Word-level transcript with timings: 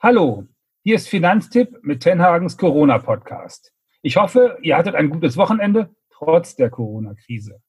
Hallo, 0.00 0.46
hier 0.84 0.94
ist 0.94 1.08
Finanztipp 1.08 1.76
mit 1.82 2.04
Tenhagens 2.04 2.56
Corona-Podcast. 2.56 3.72
Ich 4.00 4.16
hoffe, 4.16 4.56
ihr 4.62 4.76
hattet 4.76 4.94
ein 4.94 5.10
gutes 5.10 5.36
Wochenende 5.36 5.90
trotz 6.12 6.54
der 6.54 6.70
Corona-Krise. 6.70 7.60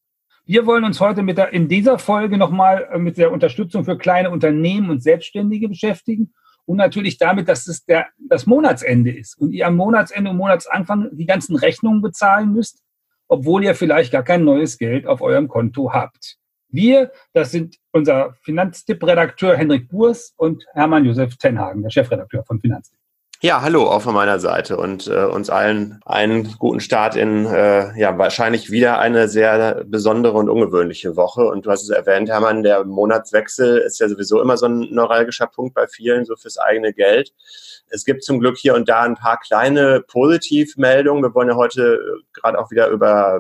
Wir 0.45 0.67
wollen 0.67 0.83
uns 0.83 0.99
heute 0.99 1.23
mit 1.23 1.39
der, 1.39 1.53
in 1.53 1.67
dieser 1.67 1.97
Folge 1.97 2.37
nochmal 2.37 2.87
äh, 2.93 2.99
mit 2.99 3.17
der 3.17 3.31
Unterstützung 3.31 3.83
für 3.83 3.97
kleine 3.97 4.29
Unternehmen 4.29 4.91
und 4.91 5.01
Selbstständige 5.01 5.69
beschäftigen 5.69 6.31
und 6.65 6.77
natürlich 6.77 7.17
damit, 7.17 7.49
dass 7.49 7.65
es 7.65 7.83
der, 7.85 8.05
das 8.19 8.45
Monatsende 8.45 9.09
ist 9.09 9.35
und 9.39 9.51
ihr 9.51 9.65
am 9.65 9.75
Monatsende 9.75 10.29
und 10.29 10.37
Monatsanfang 10.37 11.09
die 11.13 11.25
ganzen 11.25 11.55
Rechnungen 11.55 12.03
bezahlen 12.03 12.53
müsst, 12.53 12.83
obwohl 13.27 13.63
ihr 13.63 13.73
vielleicht 13.73 14.11
gar 14.11 14.23
kein 14.23 14.43
neues 14.43 14.77
Geld 14.77 15.07
auf 15.07 15.21
eurem 15.21 15.47
Konto 15.47 15.93
habt. 15.93 16.38
Wir, 16.69 17.11
das 17.33 17.51
sind 17.51 17.77
unser 17.91 18.35
Finanztipp-Redakteur 18.43 19.57
Henrik 19.57 19.89
Burs 19.89 20.33
und 20.37 20.65
Hermann 20.73 21.05
Josef 21.05 21.35
Tenhagen, 21.37 21.81
der 21.81 21.89
Chefredakteur 21.89 22.43
von 22.43 22.59
Finanztipp. 22.59 22.99
Ja, 23.41 23.61
hallo 23.61 23.89
auch 23.89 24.01
von 24.01 24.13
meiner 24.13 24.37
Seite 24.37 24.75
und 24.75 25.07
äh, 25.07 25.23
uns 25.23 25.49
allen 25.49 26.01
einen 26.05 26.57
guten 26.59 26.81
Start 26.81 27.15
in 27.15 27.45
äh, 27.45 27.97
ja 27.97 28.17
wahrscheinlich 28.17 28.69
wieder 28.69 28.99
eine 28.99 29.29
sehr 29.29 29.85
besondere 29.85 30.33
und 30.33 30.49
ungewöhnliche 30.49 31.15
Woche. 31.15 31.45
Und 31.45 31.65
du 31.65 31.71
hast 31.71 31.83
es 31.83 31.89
erwähnt, 31.89 32.27
Hermann, 32.27 32.63
der 32.63 32.83
Monatswechsel 32.83 33.77
ist 33.77 33.97
ja 34.01 34.09
sowieso 34.09 34.41
immer 34.41 34.57
so 34.57 34.65
ein 34.65 34.93
neuralgischer 34.93 35.47
Punkt 35.47 35.73
bei 35.73 35.87
vielen, 35.87 36.25
so 36.25 36.35
fürs 36.35 36.57
eigene 36.57 36.91
Geld. 36.91 37.33
Es 37.87 38.03
gibt 38.03 38.25
zum 38.25 38.41
Glück 38.41 38.57
hier 38.57 38.75
und 38.75 38.89
da 38.89 39.03
ein 39.03 39.15
paar 39.15 39.39
kleine 39.39 40.01
Positivmeldungen. 40.01 41.23
Wir 41.23 41.33
wollen 41.33 41.47
ja 41.47 41.55
heute 41.55 41.93
äh, 41.93 42.23
gerade 42.33 42.59
auch 42.59 42.71
wieder 42.71 42.89
über 42.89 43.39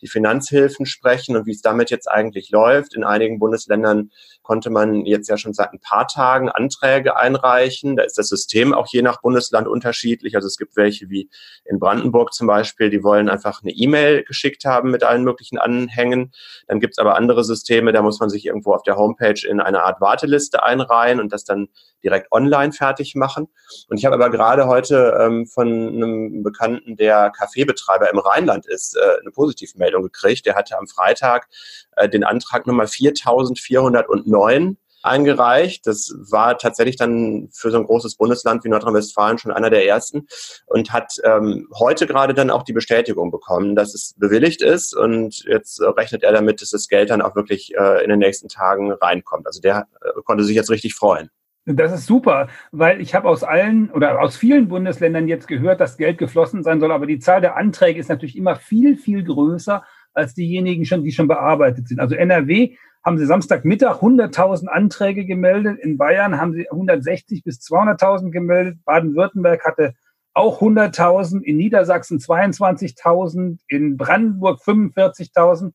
die 0.00 0.08
Finanzhilfen 0.08 0.86
sprechen 0.86 1.36
und 1.36 1.46
wie 1.46 1.52
es 1.52 1.62
damit 1.62 1.90
jetzt 1.90 2.10
eigentlich 2.10 2.50
läuft. 2.50 2.94
In 2.94 3.04
einigen 3.04 3.38
Bundesländern 3.38 4.10
konnte 4.42 4.70
man 4.70 5.04
jetzt 5.06 5.28
ja 5.28 5.36
schon 5.36 5.52
seit 5.52 5.72
ein 5.72 5.80
paar 5.80 6.08
Tagen 6.08 6.48
Anträge 6.48 7.16
einreichen. 7.16 7.96
Da 7.96 8.02
ist 8.02 8.18
das 8.18 8.28
System 8.28 8.74
auch 8.74 8.88
je 8.88 9.02
nach 9.02 9.20
Bundesland 9.20 9.68
unterschiedlich. 9.68 10.34
Also 10.34 10.46
es 10.46 10.56
gibt 10.56 10.76
welche 10.76 11.08
wie 11.10 11.30
in 11.64 11.78
Brandenburg 11.78 12.32
zum 12.32 12.46
Beispiel, 12.46 12.90
die 12.90 13.02
wollen 13.02 13.28
einfach 13.28 13.62
eine 13.62 13.72
E-Mail 13.72 14.24
geschickt 14.24 14.64
haben 14.64 14.90
mit 14.90 15.04
allen 15.04 15.24
möglichen 15.24 15.58
Anhängen. 15.58 16.32
Dann 16.66 16.80
gibt 16.80 16.94
es 16.94 16.98
aber 16.98 17.16
andere 17.16 17.44
Systeme, 17.44 17.92
da 17.92 18.02
muss 18.02 18.20
man 18.20 18.30
sich 18.30 18.46
irgendwo 18.46 18.72
auf 18.72 18.82
der 18.82 18.96
Homepage 18.96 19.46
in 19.46 19.60
eine 19.60 19.84
Art 19.84 20.00
Warteliste 20.00 20.62
einreihen 20.62 21.20
und 21.20 21.32
das 21.32 21.44
dann 21.44 21.68
direkt 22.02 22.32
online 22.32 22.72
fertig 22.72 23.14
machen. 23.14 23.48
Und 23.88 23.98
ich 23.98 24.04
habe 24.04 24.14
aber 24.14 24.30
gerade 24.30 24.66
heute 24.66 25.18
ähm, 25.20 25.46
von 25.46 25.68
einem 25.68 26.42
Bekannten, 26.42 26.96
der 26.96 27.30
Kaffeebetreiber 27.30 28.10
im 28.10 28.18
Rheinland 28.18 28.66
ist, 28.66 28.96
äh, 28.96 29.20
eine 29.20 29.30
Positivmeldung 29.30 29.89
gekriegt. 29.98 30.46
Der 30.46 30.54
hatte 30.54 30.78
am 30.78 30.86
Freitag 30.86 31.48
äh, 31.96 32.08
den 32.08 32.24
Antrag 32.24 32.66
Nummer 32.66 32.86
4409 32.86 34.76
eingereicht. 35.02 35.86
Das 35.86 36.12
war 36.30 36.58
tatsächlich 36.58 36.96
dann 36.96 37.48
für 37.52 37.70
so 37.70 37.78
ein 37.78 37.86
großes 37.86 38.16
Bundesland 38.16 38.64
wie 38.64 38.68
Nordrhein-Westfalen 38.68 39.38
schon 39.38 39.52
einer 39.52 39.70
der 39.70 39.86
ersten 39.86 40.26
und 40.66 40.92
hat 40.92 41.14
ähm, 41.24 41.68
heute 41.78 42.06
gerade 42.06 42.34
dann 42.34 42.50
auch 42.50 42.62
die 42.62 42.72
Bestätigung 42.72 43.30
bekommen, 43.30 43.74
dass 43.76 43.94
es 43.94 44.14
bewilligt 44.18 44.62
ist 44.62 44.94
und 44.94 45.44
jetzt 45.44 45.80
rechnet 45.80 46.22
er 46.22 46.32
damit, 46.32 46.60
dass 46.60 46.70
das 46.70 46.88
Geld 46.88 47.10
dann 47.10 47.22
auch 47.22 47.34
wirklich 47.34 47.74
äh, 47.74 48.02
in 48.04 48.10
den 48.10 48.18
nächsten 48.18 48.48
Tagen 48.48 48.92
reinkommt. 48.92 49.46
Also 49.46 49.60
der 49.60 49.88
äh, 50.02 50.20
konnte 50.24 50.44
sich 50.44 50.56
jetzt 50.56 50.70
richtig 50.70 50.94
freuen. 50.94 51.30
Das 51.76 51.92
ist 51.92 52.06
super, 52.06 52.48
weil 52.72 53.00
ich 53.00 53.14
habe 53.14 53.28
aus 53.28 53.44
allen 53.44 53.90
oder 53.90 54.20
aus 54.20 54.36
vielen 54.36 54.68
Bundesländern 54.68 55.28
jetzt 55.28 55.46
gehört, 55.48 55.80
dass 55.80 55.96
Geld 55.96 56.18
geflossen 56.18 56.62
sein 56.62 56.80
soll, 56.80 56.92
aber 56.92 57.06
die 57.06 57.18
Zahl 57.18 57.40
der 57.40 57.56
Anträge 57.56 58.00
ist 58.00 58.08
natürlich 58.08 58.36
immer 58.36 58.56
viel, 58.56 58.96
viel 58.96 59.24
größer 59.24 59.84
als 60.12 60.34
diejenigen, 60.34 60.84
schon, 60.84 61.04
die 61.04 61.12
schon 61.12 61.28
bearbeitet 61.28 61.88
sind. 61.88 62.00
Also 62.00 62.14
NRW 62.14 62.76
haben 63.04 63.18
sie 63.18 63.26
Samstagmittag 63.26 64.00
100.000 64.00 64.66
Anträge 64.66 65.24
gemeldet, 65.24 65.78
in 65.80 65.96
Bayern 65.96 66.40
haben 66.40 66.52
sie 66.52 66.70
160 66.70 67.44
bis 67.44 67.60
200.000 67.60 68.30
gemeldet, 68.30 68.78
Baden-Württemberg 68.84 69.64
hatte 69.64 69.94
auch 70.34 70.60
100.000, 70.60 71.42
in 71.42 71.56
Niedersachsen 71.56 72.18
22.000, 72.18 73.58
in 73.68 73.96
Brandenburg 73.96 74.60
45.000 74.60 75.72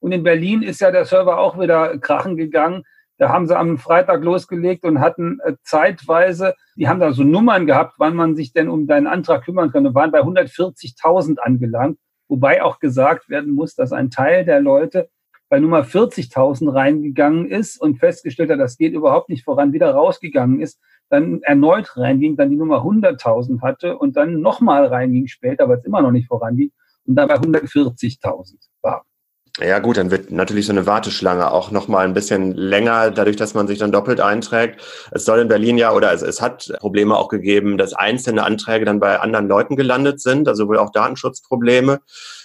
und 0.00 0.12
in 0.12 0.22
Berlin 0.22 0.62
ist 0.62 0.80
ja 0.80 0.90
der 0.90 1.04
Server 1.06 1.38
auch 1.38 1.58
wieder 1.58 1.96
krachen 1.98 2.36
gegangen. 2.36 2.84
Da 3.18 3.28
haben 3.28 3.46
sie 3.46 3.56
am 3.56 3.78
Freitag 3.78 4.24
losgelegt 4.24 4.84
und 4.84 5.00
hatten 5.00 5.38
äh, 5.44 5.54
zeitweise, 5.62 6.54
die 6.76 6.88
haben 6.88 7.00
da 7.00 7.12
so 7.12 7.22
Nummern 7.22 7.66
gehabt, 7.66 7.94
wann 7.98 8.16
man 8.16 8.34
sich 8.34 8.52
denn 8.52 8.68
um 8.68 8.86
deinen 8.86 9.06
Antrag 9.06 9.44
kümmern 9.44 9.70
kann 9.70 9.86
und 9.86 9.94
waren 9.94 10.10
bei 10.10 10.20
140.000 10.20 11.38
angelangt. 11.38 11.98
Wobei 12.28 12.62
auch 12.62 12.80
gesagt 12.80 13.28
werden 13.28 13.52
muss, 13.52 13.74
dass 13.74 13.92
ein 13.92 14.10
Teil 14.10 14.44
der 14.44 14.60
Leute 14.60 15.08
bei 15.48 15.60
Nummer 15.60 15.84
40.000 15.84 16.74
reingegangen 16.74 17.48
ist 17.48 17.80
und 17.80 17.98
festgestellt 17.98 18.50
hat, 18.50 18.58
das 18.58 18.76
geht 18.76 18.94
überhaupt 18.94 19.28
nicht 19.28 19.44
voran, 19.44 19.72
wieder 19.72 19.92
rausgegangen 19.92 20.60
ist, 20.60 20.80
dann 21.10 21.42
erneut 21.42 21.96
reinging, 21.96 22.36
dann 22.36 22.50
die 22.50 22.56
Nummer 22.56 22.78
100.000 22.78 23.60
hatte 23.62 23.96
und 23.98 24.16
dann 24.16 24.40
nochmal 24.40 24.86
reinging 24.86 25.28
später, 25.28 25.68
weil 25.68 25.78
es 25.78 25.84
immer 25.84 26.02
noch 26.02 26.10
nicht 26.10 26.26
voranging 26.26 26.72
und 27.06 27.14
dann 27.14 27.28
bei 27.28 27.36
140.000 27.36 28.24
war. 28.24 28.73
Ja 29.60 29.78
gut, 29.78 29.98
dann 29.98 30.10
wird 30.10 30.32
natürlich 30.32 30.66
so 30.66 30.72
eine 30.72 30.84
Warteschlange 30.84 31.52
auch 31.52 31.70
nochmal 31.70 32.04
ein 32.04 32.12
bisschen 32.12 32.56
länger, 32.56 33.12
dadurch, 33.12 33.36
dass 33.36 33.54
man 33.54 33.68
sich 33.68 33.78
dann 33.78 33.92
doppelt 33.92 34.20
einträgt. 34.20 34.80
Es 35.12 35.24
soll 35.24 35.38
in 35.38 35.46
Berlin 35.46 35.78
ja, 35.78 35.92
oder 35.92 36.12
es, 36.12 36.22
es 36.22 36.42
hat 36.42 36.72
Probleme 36.80 37.16
auch 37.16 37.28
gegeben, 37.28 37.78
dass 37.78 37.92
einzelne 37.92 38.42
Anträge 38.42 38.84
dann 38.84 38.98
bei 38.98 39.20
anderen 39.20 39.46
Leuten 39.46 39.76
gelandet 39.76 40.20
sind, 40.20 40.48
also 40.48 40.66
wohl 40.66 40.78
auch 40.78 40.90
Datenschutzprobleme. 40.90 42.00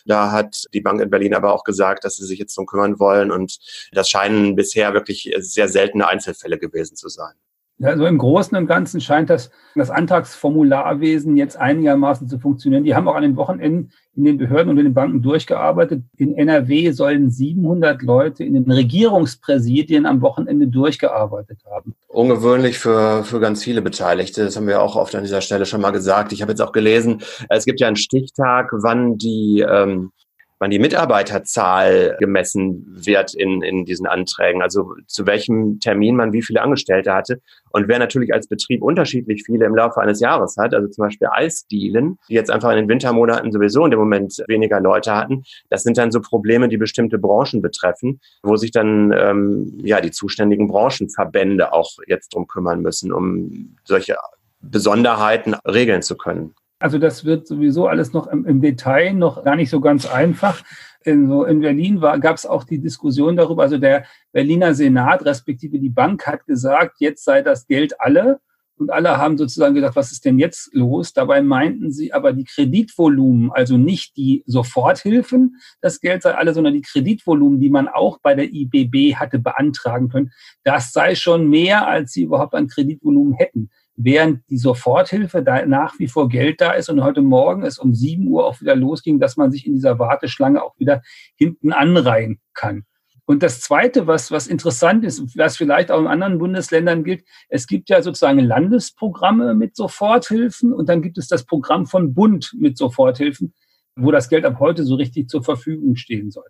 Da 0.06 0.32
hat 0.32 0.66
die 0.72 0.82
Bank 0.82 1.02
in 1.02 1.10
Berlin 1.10 1.34
aber 1.34 1.52
auch 1.54 1.64
gesagt, 1.64 2.04
dass 2.04 2.16
sie 2.18 2.26
sich 2.26 2.38
jetzt 2.38 2.56
drum 2.56 2.68
kümmern 2.68 3.00
wollen 3.00 3.32
und 3.32 3.58
das 3.92 4.08
scheinen 4.08 4.56
bisher 4.56 4.94
wirklich 4.94 5.34
sehr 5.40 5.68
seltene 5.68 6.08
Einzelfälle 6.08 6.60
gewesen 6.60 6.96
zu 6.96 7.10
sein. 7.10 7.34
Also 7.82 8.06
im 8.06 8.18
Großen 8.18 8.58
und 8.58 8.68
Ganzen 8.68 9.00
scheint 9.00 9.30
das, 9.30 9.52
das 9.76 9.90
Antragsformularwesen 9.90 11.38
jetzt 11.38 11.58
einigermaßen 11.58 12.28
zu 12.28 12.38
funktionieren. 12.38 12.84
Die 12.84 12.94
haben 12.94 13.08
auch 13.08 13.16
an 13.16 13.24
den 13.24 13.38
Wochenenden 13.38 13.92
in 14.16 14.26
den 14.26 14.38
Behörden 14.38 14.70
und 14.70 14.78
in 14.78 14.84
den 14.84 14.94
Banken 14.94 15.22
durchgearbeitet. 15.22 16.04
In 16.18 16.36
NRW 16.36 16.92
sollen 16.92 17.32
700 17.32 18.02
Leute 18.02 18.44
in 18.44 18.54
den 18.54 18.70
Regierungspräsidien 18.70 20.06
am 20.06 20.22
Wochenende 20.22 20.68
durchgearbeitet 20.68 21.60
haben. 21.72 21.96
Ungewöhnlich 22.08 22.78
für, 22.78 23.24
für 23.24 23.40
ganz 23.40 23.64
viele 23.64 23.82
Beteiligte. 23.82 24.44
Das 24.44 24.58
haben 24.58 24.68
wir 24.68 24.82
auch 24.82 24.98
oft 24.98 25.16
an 25.16 25.24
dieser 25.24 25.42
Stelle 25.42 25.66
schon 25.66 25.80
mal 25.80 25.92
gesagt. 25.92 26.34
Ich 26.34 26.42
habe 26.42 26.52
jetzt 26.52 26.62
auch 26.62 26.74
gelesen, 26.74 27.22
es 27.48 27.64
gibt 27.64 27.80
ja 27.80 27.88
einen 27.88 27.96
Stichtag, 27.96 28.72
wann 28.74 29.18
die 29.18 29.66
ähm, 29.68 30.12
wann 30.60 30.72
die 30.72 30.80
Mitarbeiterzahl 30.80 32.18
gemessen 32.20 32.86
wird 32.90 33.34
in, 33.34 33.62
in 33.62 33.86
diesen 33.86 34.06
Anträgen, 34.06 34.62
also 34.62 34.94
zu 35.08 35.26
welchem 35.26 35.80
Termin 35.80 36.16
man 36.16 36.34
wie 36.34 36.42
viele 36.42 36.62
Angestellte 36.62 37.14
hatte. 37.14 37.42
Und 37.72 37.88
wer 37.88 38.00
natürlich 38.00 38.34
als 38.34 38.48
Betrieb 38.48 38.82
unterschiedlich 38.84 39.44
viele 39.46 39.66
im 39.66 39.76
Laufe 39.76 40.02
eines 40.02 40.20
Jahres 40.20 40.58
hat, 40.58 40.74
also 40.74 40.88
zum 40.90 41.06
Beispiel 41.06 41.30
Eisdielen, 41.32 42.18
die 42.28 42.34
jetzt 42.34 42.52
einfach 42.52 42.72
in 42.72 42.78
den 42.78 42.90
Wintermonaten 42.90 43.52
sowieso 43.52 43.86
in 43.86 43.92
dem 43.92 44.00
Moment 44.00 44.44
weniger 44.48 44.80
Leute 44.82 45.16
hatten, 45.16 45.44
das 45.70 45.84
sind 45.84 45.98
dann 45.98 46.12
so 46.12 46.20
Probleme, 46.20 46.68
die 46.68 46.78
bestimmte 46.78 47.18
Branchen 47.18 47.62
betreffen, 47.62 48.20
wo 48.44 48.58
sich 48.58 48.72
dann 48.72 49.14
ähm, 49.18 49.80
ja 49.84 50.02
die 50.02 50.12
zuständigen 50.12 50.68
Branchenverbände 50.68 51.72
auch 51.72 51.92
jetzt 52.08 52.34
drum 52.34 52.48
kümmern 52.48 52.82
müssen, 52.82 53.14
um 53.14 53.78
solche 53.86 54.18
Besonderheiten 54.62 55.56
regeln 55.66 56.02
zu 56.02 56.18
können. 56.18 56.54
Also 56.80 56.98
das 56.98 57.26
wird 57.26 57.46
sowieso 57.46 57.88
alles 57.88 58.14
noch 58.14 58.28
im, 58.28 58.46
im 58.46 58.62
Detail 58.62 59.14
noch 59.14 59.44
gar 59.44 59.58
nicht 59.58 59.70
so 59.70 59.82
ganz 59.82 60.06
einfach. 60.06 60.64
In, 61.04 61.28
so 61.28 61.44
in 61.44 61.60
Berlin 61.60 62.00
gab 62.00 62.36
es 62.36 62.46
auch 62.46 62.64
die 62.64 62.80
Diskussion 62.80 63.36
darüber, 63.36 63.64
also 63.64 63.78
der 63.78 64.06
Berliner 64.32 64.74
Senat 64.74 65.26
respektive 65.26 65.80
die 65.80 65.90
Bank 65.90 66.26
hat 66.26 66.46
gesagt, 66.46 66.98
jetzt 67.00 67.24
sei 67.24 67.42
das 67.42 67.68
Geld 67.68 68.00
alle. 68.00 68.40
Und 68.78 68.92
alle 68.92 69.18
haben 69.18 69.38
sozusagen 69.38 69.76
gedacht, 69.76 69.98
was 69.98 70.14
ist 70.14 70.24
denn 70.24 70.40
jetzt 70.40 70.74
los? 70.74 71.12
Dabei 71.12 71.42
meinten 71.42 71.92
sie 71.92 72.14
aber 72.14 72.32
die 72.32 72.46
Kreditvolumen, 72.46 73.52
also 73.52 73.78
nicht 73.78 74.16
die 74.16 74.42
Soforthilfen, 74.46 75.58
das 75.82 76.00
Geld 76.00 76.24
sei 76.24 76.34
alle, 76.34 76.54
sondern 76.54 76.74
die 76.74 76.82
Kreditvolumen, 76.82 77.60
die 77.60 77.70
man 77.70 77.90
auch 77.90 78.20
bei 78.22 78.36
der 78.36 78.54
IBB 78.54 79.16
hatte 79.16 79.38
beantragen 79.38 80.08
können, 80.08 80.32
das 80.64 80.94
sei 80.94 81.16
schon 81.16 81.50
mehr, 81.50 81.90
als 81.90 82.14
sie 82.14 82.24
überhaupt 82.24 82.56
an 82.56 82.68
Kreditvolumen 82.68 83.34
hätten 83.34 83.70
während 84.02 84.50
die 84.50 84.58
Soforthilfe 84.58 85.44
da 85.44 85.66
nach 85.66 86.00
wie 86.00 86.08
vor 86.08 86.30
Geld 86.30 86.62
da 86.62 86.72
ist 86.72 86.90
und 86.90 87.04
heute 87.04 87.22
Morgen 87.22 87.64
es 87.64 87.78
um 87.78 87.94
7 87.94 88.26
Uhr 88.28 88.46
auch 88.46 88.62
wieder 88.62 88.76
losging, 88.76 89.20
dass 89.20 89.36
man 89.36 89.52
sich 89.52 89.68
in 89.68 89.74
dieser 89.74 90.00
Warteschlange 90.00 90.64
auch 90.64 90.80
wieder 90.80 91.02
hinten 91.36 91.74
anreihen 91.74 92.40
kann. 92.54 92.86
Und 93.26 93.44
das 93.44 93.60
Zweite, 93.60 94.08
was, 94.08 94.32
was 94.32 94.48
interessant 94.48 95.04
ist, 95.04 95.38
was 95.38 95.58
vielleicht 95.58 95.92
auch 95.92 96.00
in 96.00 96.08
anderen 96.08 96.38
Bundesländern 96.38 97.04
gilt, 97.04 97.26
es 97.50 97.68
gibt 97.68 97.90
ja 97.90 98.02
sozusagen 98.02 98.40
Landesprogramme 98.40 99.54
mit 99.54 99.76
Soforthilfen 99.76 100.72
und 100.72 100.88
dann 100.88 101.02
gibt 101.02 101.18
es 101.18 101.28
das 101.28 101.44
Programm 101.46 101.86
von 101.86 102.14
Bund 102.14 102.56
mit 102.58 102.78
Soforthilfen, 102.78 103.54
wo 103.98 104.12
das 104.12 104.30
Geld 104.30 104.46
ab 104.46 104.60
heute 104.60 104.86
so 104.86 104.96
richtig 104.96 105.28
zur 105.28 105.44
Verfügung 105.44 105.98
stehen 105.98 106.32
soll. 106.32 106.48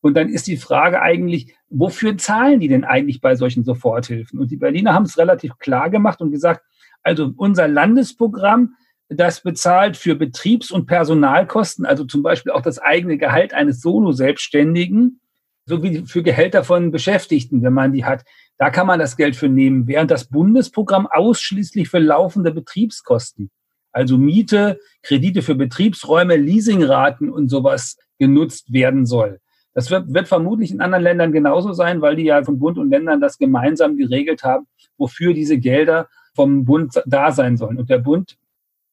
Und 0.00 0.14
dann 0.14 0.28
ist 0.28 0.46
die 0.46 0.58
Frage 0.58 1.02
eigentlich, 1.02 1.56
wofür 1.70 2.16
zahlen 2.18 2.60
die 2.60 2.68
denn 2.68 2.84
eigentlich 2.84 3.20
bei 3.20 3.34
solchen 3.34 3.64
Soforthilfen? 3.64 4.38
Und 4.38 4.50
die 4.50 4.58
Berliner 4.58 4.92
haben 4.94 5.06
es 5.06 5.18
relativ 5.18 5.58
klar 5.58 5.90
gemacht 5.90 6.20
und 6.20 6.30
gesagt, 6.30 6.62
also 7.04 7.32
unser 7.36 7.68
Landesprogramm, 7.68 8.74
das 9.08 9.42
bezahlt 9.42 9.96
für 9.96 10.16
Betriebs- 10.16 10.70
und 10.70 10.86
Personalkosten, 10.86 11.86
also 11.86 12.04
zum 12.04 12.22
Beispiel 12.22 12.52
auch 12.52 12.62
das 12.62 12.78
eigene 12.78 13.18
Gehalt 13.18 13.54
eines 13.54 13.80
Solo-Selbstständigen, 13.80 15.20
sowie 15.66 16.04
für 16.06 16.22
Gehälter 16.22 16.64
von 16.64 16.90
Beschäftigten, 16.90 17.62
wenn 17.62 17.72
man 17.72 17.92
die 17.92 18.04
hat. 18.04 18.24
Da 18.58 18.70
kann 18.70 18.86
man 18.86 18.98
das 18.98 19.16
Geld 19.16 19.36
für 19.36 19.48
nehmen, 19.48 19.86
während 19.86 20.10
das 20.10 20.28
Bundesprogramm 20.28 21.06
ausschließlich 21.06 21.88
für 21.88 21.98
laufende 21.98 22.52
Betriebskosten, 22.52 23.50
also 23.92 24.18
Miete, 24.18 24.80
Kredite 25.02 25.42
für 25.42 25.54
Betriebsräume, 25.54 26.36
Leasingraten 26.36 27.30
und 27.30 27.48
sowas 27.48 27.96
genutzt 28.18 28.72
werden 28.72 29.06
soll. 29.06 29.40
Das 29.74 29.90
wird, 29.90 30.12
wird 30.14 30.28
vermutlich 30.28 30.70
in 30.70 30.80
anderen 30.80 31.02
Ländern 31.02 31.32
genauso 31.32 31.72
sein, 31.72 32.00
weil 32.00 32.16
die 32.16 32.24
ja 32.24 32.42
von 32.44 32.58
Bund 32.58 32.78
und 32.78 32.90
Ländern 32.90 33.20
das 33.20 33.38
gemeinsam 33.38 33.96
geregelt 33.96 34.44
haben, 34.44 34.66
wofür 34.96 35.34
diese 35.34 35.58
Gelder 35.58 36.08
vom 36.34 36.64
Bund 36.64 37.00
da 37.06 37.32
sein 37.32 37.56
sollen. 37.56 37.78
Und 37.78 37.90
der 37.90 37.98
Bund 37.98 38.36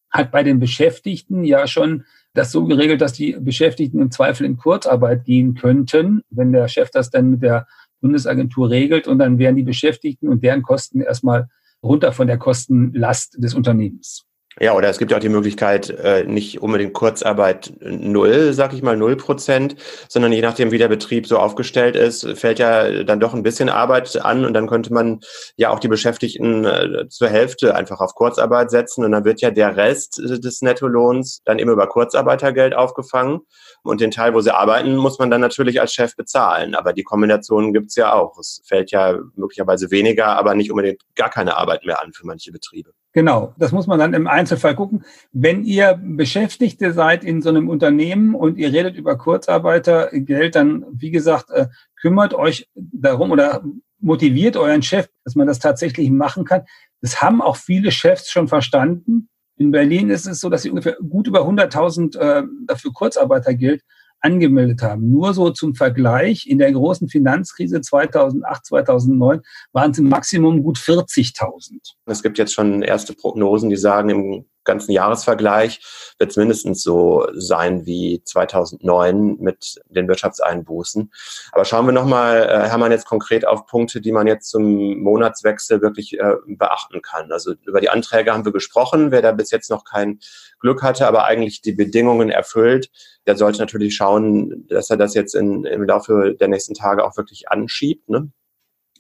hat 0.10 0.32
bei 0.32 0.44
den 0.44 0.60
Beschäftigten 0.60 1.44
ja 1.44 1.68
schon 1.68 2.04
das 2.34 2.52
so 2.52 2.66
geregelt, 2.66 3.02
dass 3.02 3.14
die 3.14 3.34
Beschäftigten 3.40 4.02
im 4.02 4.12
Zweifel 4.12 4.46
in 4.46 4.58
Kurzarbeit 4.58 5.26
gehen 5.26 5.56
könnten, 5.56 6.24
wenn 6.30 6.52
der 6.52 6.68
Chef 6.68 6.90
das 6.92 7.10
dann 7.10 7.32
mit 7.32 7.42
der 7.42 7.68
Bundesagentur 8.02 8.70
regelt 8.70 9.08
und 9.08 9.20
dann 9.20 9.38
wären 9.38 9.56
die 9.56 9.64
Beschäftigten 9.64 10.28
und 10.28 10.44
deren 10.44 10.62
Kosten 10.62 11.02
erstmal 11.02 11.50
runter 11.84 12.12
von 12.12 12.28
der 12.28 12.38
Kostenlast 12.38 13.42
des 13.42 13.54
Unternehmens. 13.54 14.26
Ja, 14.60 14.74
oder 14.76 14.90
es 14.90 14.98
gibt 14.98 15.12
ja 15.12 15.18
auch 15.18 15.22
die 15.22 15.30
Möglichkeit, 15.30 15.90
äh, 15.90 16.26
nicht 16.26 16.62
unbedingt 16.62 16.92
Kurzarbeit 16.92 17.72
null, 17.80 18.52
sag 18.52 18.74
ich 18.74 18.82
mal, 18.82 18.98
null 18.98 19.16
Prozent, 19.16 19.78
sondern 20.10 20.34
je 20.34 20.42
nachdem, 20.42 20.72
wie 20.72 20.78
der 20.78 20.90
Betrieb 20.90 21.26
so 21.26 21.38
aufgestellt 21.38 21.96
ist, 21.96 22.28
fällt 22.38 22.60
ja 22.60 23.04
dann 23.04 23.22
doch 23.22 23.34
ein 23.34 23.44
bisschen 23.44 23.70
Arbeit 23.70 24.22
an 24.22 24.44
und 24.44 24.54
dann 24.54 24.68
könnte 24.68 24.94
man 24.94 25.22
ja 25.56 25.70
auch 25.70 25.80
die 25.80 25.88
Beschäftigten 25.88 26.66
äh, 26.66 27.08
zur 27.08 27.30
Hälfte 27.30 27.76
einfach 27.76 28.02
auf 28.02 28.14
Kurzarbeit 28.14 28.72
setzen 28.72 29.06
und 29.06 29.14
dann 29.14 29.24
wird 29.24 29.40
ja 29.40 29.52
der 29.52 29.78
Rest 29.78 30.18
des 30.18 30.62
Nettolohns 30.62 31.42
dann 31.46 31.58
immer 31.58 31.72
über 31.72 31.88
Kurzarbeitergeld 31.88 32.76
aufgefangen 32.76 33.40
und 33.84 34.02
den 34.02 34.12
Teil, 34.12 34.34
wo 34.34 34.42
sie 34.42 34.54
arbeiten, 34.54 34.98
muss 34.98 35.18
man 35.18 35.32
dann 35.32 35.42
natürlich 35.42 35.80
als 35.80 35.94
Chef 35.94 36.18
bezahlen. 36.18 36.76
Aber 36.76 36.92
die 36.92 37.04
Kombination 37.04 37.72
gibt's 37.72 37.96
ja 37.96 38.12
auch. 38.14 38.38
Es 38.38 38.62
fällt 38.66 38.92
ja 38.92 39.18
möglicherweise 39.36 39.92
weniger, 39.92 40.38
aber 40.38 40.56
nicht 40.56 40.72
unbedingt 40.72 41.02
gar 41.16 41.30
keine 41.30 41.56
Arbeit 41.56 41.86
mehr 41.86 42.02
an 42.02 42.12
für 42.12 42.28
manche 42.28 42.52
Betriebe. 42.52 42.92
Genau, 43.14 43.54
das 43.58 43.74
muss 43.74 43.88
man 43.88 44.00
dann 44.00 44.14
im 44.14 44.28
Einzelfall 44.28 44.76
gucken. 44.76 45.04
Wenn 45.34 45.66
ihr 45.66 46.00
Beschäftigte 46.02 46.94
seid 46.94 47.26
in 47.26 47.42
so 47.42 47.50
einem 47.50 47.68
Unternehmen 47.68 48.36
und 48.36 48.58
ihr 48.58 48.72
redet 48.72 48.96
über 48.96 49.18
Kurzarbeitergeld, 49.18 50.56
dann, 50.56 50.86
wie 50.94 51.12
gesagt, 51.12 51.50
äh, 51.50 51.68
kümmert 52.00 52.34
euch 52.34 52.70
darum 52.74 53.32
oder 53.32 53.64
motiviert 54.00 54.56
euren 54.56 54.82
Chef, 54.82 55.10
dass 55.26 55.36
man 55.36 55.48
das 55.48 55.60
tatsächlich 55.60 56.10
machen 56.10 56.46
kann. 56.46 56.64
Das 57.02 57.22
haben 57.22 57.42
auch 57.42 57.58
viele 57.58 57.92
Chefs 57.92 58.32
schon 58.32 58.48
verstanden. 58.48 59.28
In 59.58 59.72
Berlin 59.72 60.10
ist 60.10 60.26
es 60.26 60.40
so, 60.40 60.50
dass 60.50 60.62
sie 60.62 60.70
ungefähr 60.70 60.96
gut 61.08 61.28
über 61.28 61.42
100.000 61.42 62.18
äh, 62.18 62.44
dafür 62.66 62.94
Kurzarbeitergeld 62.94 63.84
angemeldet 64.22 64.82
haben. 64.82 65.12
Nur 65.12 65.34
so 65.34 65.50
zum 65.50 65.76
Vergleich, 65.76 66.48
in 66.48 66.58
der 66.58 66.72
großen 66.72 67.10
Finanzkrise 67.10 67.82
2008, 67.82 68.66
2009 68.66 69.42
waren 69.74 69.92
es 69.92 69.98
im 69.98 70.10
Maximum 70.10 70.64
gut 70.64 70.78
40.000. 70.78 71.96
Es 72.06 72.24
gibt 72.24 72.38
jetzt 72.38 72.54
schon 72.54 72.82
erste 72.82 73.14
Prognosen, 73.14 73.70
die 73.70 73.78
sagen, 73.78 74.10
im 74.10 74.46
ganzen 74.64 74.92
Jahresvergleich 74.92 75.82
wird 76.18 76.32
es 76.32 76.38
mindestens 76.38 76.84
so 76.84 77.28
sein 77.34 77.86
wie 77.86 78.22
2009 78.24 79.38
mit 79.40 79.82
den 79.86 80.08
Wirtschaftseinbußen. 80.08 81.12
Aber 81.52 81.66
schauen 81.66 81.86
wir 81.86 81.94
nochmal, 81.94 82.44
äh, 82.44 82.70
Hermann, 82.70 82.92
jetzt 82.92 83.06
konkret 83.06 83.46
auf 83.46 83.66
Punkte, 83.66 84.02
die 84.02 84.12
man 84.12 84.28
jetzt 84.28 84.50
zum 84.50 85.00
Monatswechsel 85.00 85.82
wirklich 85.82 86.20
äh, 86.20 86.36
beachten 86.46 87.02
kann. 87.02 87.32
Also 87.32 87.54
über 87.66 87.82
die 87.82 87.90
Anträge 87.90 88.34
haben 88.34 88.46
wir 88.46 88.52
gesprochen. 88.52 89.12
Wer 89.12 89.22
da 89.22 89.32
bis 89.32 89.52
jetzt 89.52 89.70
noch 89.70 89.84
kein 89.84 90.20
Glück 90.60 90.84
hatte, 90.84 91.08
aber 91.08 91.26
eigentlich 91.26 91.62
die 91.62 91.74
Bedingungen 91.74 92.30
erfüllt, 92.30 92.90
der 93.26 93.38
sollte 93.38 93.60
natürlich 93.60 93.96
schauen, 93.96 94.66
dass 94.68 94.90
er 94.90 94.98
das 94.98 95.14
jetzt 95.14 95.36
in, 95.36 95.64
im 95.66 95.84
Laufe 95.84 96.36
der 96.40 96.48
nächsten 96.48 96.74
Tage 96.74 97.04
auch 97.04 97.18
wirklich 97.18 97.50
anschiebt. 97.50 98.10
Ne? 98.10 98.32